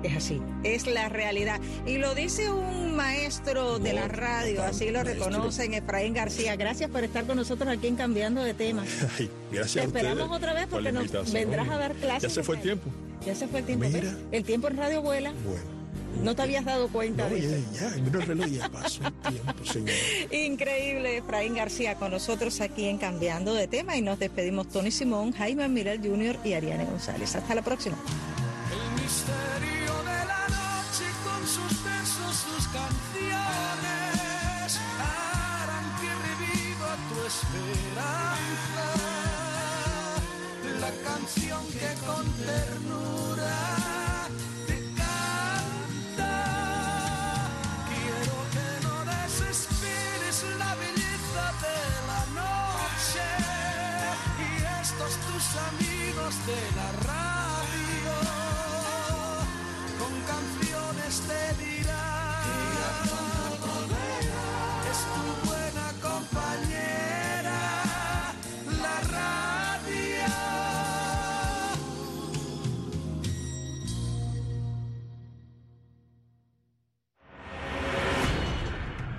Es 0.04 0.16
así, 0.16 0.40
es 0.64 0.86
la 0.86 1.08
realidad. 1.08 1.60
Y 1.86 1.96
lo 1.96 2.14
dice 2.14 2.50
un 2.50 2.94
maestro 2.94 3.78
de 3.78 3.94
la 3.94 4.06
radio, 4.06 4.62
así 4.62 4.90
lo 4.90 5.02
reconocen, 5.02 5.72
Efraín 5.72 6.12
García. 6.12 6.56
Gracias 6.56 6.90
por 6.90 7.02
estar 7.04 7.24
con 7.24 7.36
nosotros 7.36 7.68
aquí 7.70 7.86
en 7.86 7.96
Cambiando 7.96 8.42
de 8.42 8.52
Tema. 8.52 8.84
gracias 9.50 9.90
Te 9.90 9.98
esperamos 9.98 10.30
otra 10.30 10.52
vez 10.52 10.66
porque 10.68 10.92
nos 10.92 11.32
vendrás 11.32 11.68
a 11.70 11.78
dar 11.78 11.94
clases. 11.94 12.22
Ya 12.22 12.28
se 12.28 12.42
fue 12.42 12.56
el 12.56 12.62
tiempo. 12.62 12.90
Ya 13.24 13.34
se 13.34 13.48
fue 13.48 13.60
el 13.60 13.66
tiempo. 13.66 13.86
El 14.30 14.44
tiempo 14.44 14.68
en 14.68 14.76
radio 14.76 15.00
vuela. 15.00 15.32
Bueno. 15.42 15.74
No 16.22 16.36
te 16.36 16.42
habías 16.42 16.64
dado 16.64 16.88
cuenta 16.88 17.28
de 17.28 17.38
eso. 17.38 17.56
Ya, 17.72 17.90
ya, 17.90 17.96
el 17.96 18.12
reloj 18.12 18.46
ya 18.46 18.68
pasó 18.68 19.02
el 19.04 19.32
tiempo, 19.32 19.64
señor. 19.64 19.94
Increíble, 20.30 21.16
Efraín 21.16 21.54
García 21.54 21.96
con 21.96 22.12
nosotros 22.12 22.60
aquí 22.60 22.84
en 22.84 22.98
Cambiando 22.98 23.54
de 23.54 23.66
Tema 23.66 23.96
y 23.96 24.02
nos 24.02 24.18
despedimos 24.18 24.68
Tony 24.68 24.90
Simón, 24.90 25.32
Jaime 25.32 25.68
Miral 25.68 25.98
Jr. 25.98 26.38
y 26.44 26.52
Ariane 26.52 26.84
González. 26.84 27.34
Hasta 27.34 27.54
la 27.54 27.62
próxima. 27.62 27.96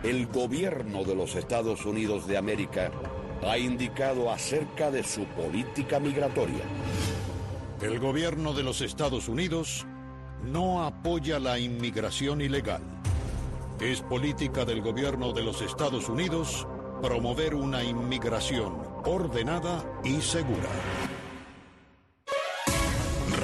El 0.05 0.27
gobierno 0.27 1.03
de 1.03 1.15
los 1.15 1.33
Estados 1.33 1.83
Unidos 1.83 2.27
de 2.27 2.37
América 2.37 2.91
ha 3.43 3.57
indicado 3.57 4.31
acerca 4.31 4.91
de 4.91 5.03
su 5.03 5.25
política 5.25 5.99
migratoria. 5.99 6.63
El 7.81 7.99
gobierno 7.99 8.53
de 8.53 8.61
los 8.61 8.81
Estados 8.81 9.27
Unidos 9.27 9.83
no 10.43 10.83
apoya 10.83 11.39
la 11.39 11.57
inmigración 11.57 12.41
ilegal. 12.41 12.83
Es 13.79 14.01
política 14.01 14.63
del 14.63 14.81
gobierno 14.81 15.33
de 15.33 15.41
los 15.41 15.63
Estados 15.63 16.07
Unidos 16.07 16.67
promover 17.01 17.55
una 17.55 17.83
inmigración 17.83 18.77
ordenada 19.05 19.83
y 20.03 20.21
segura. 20.21 20.69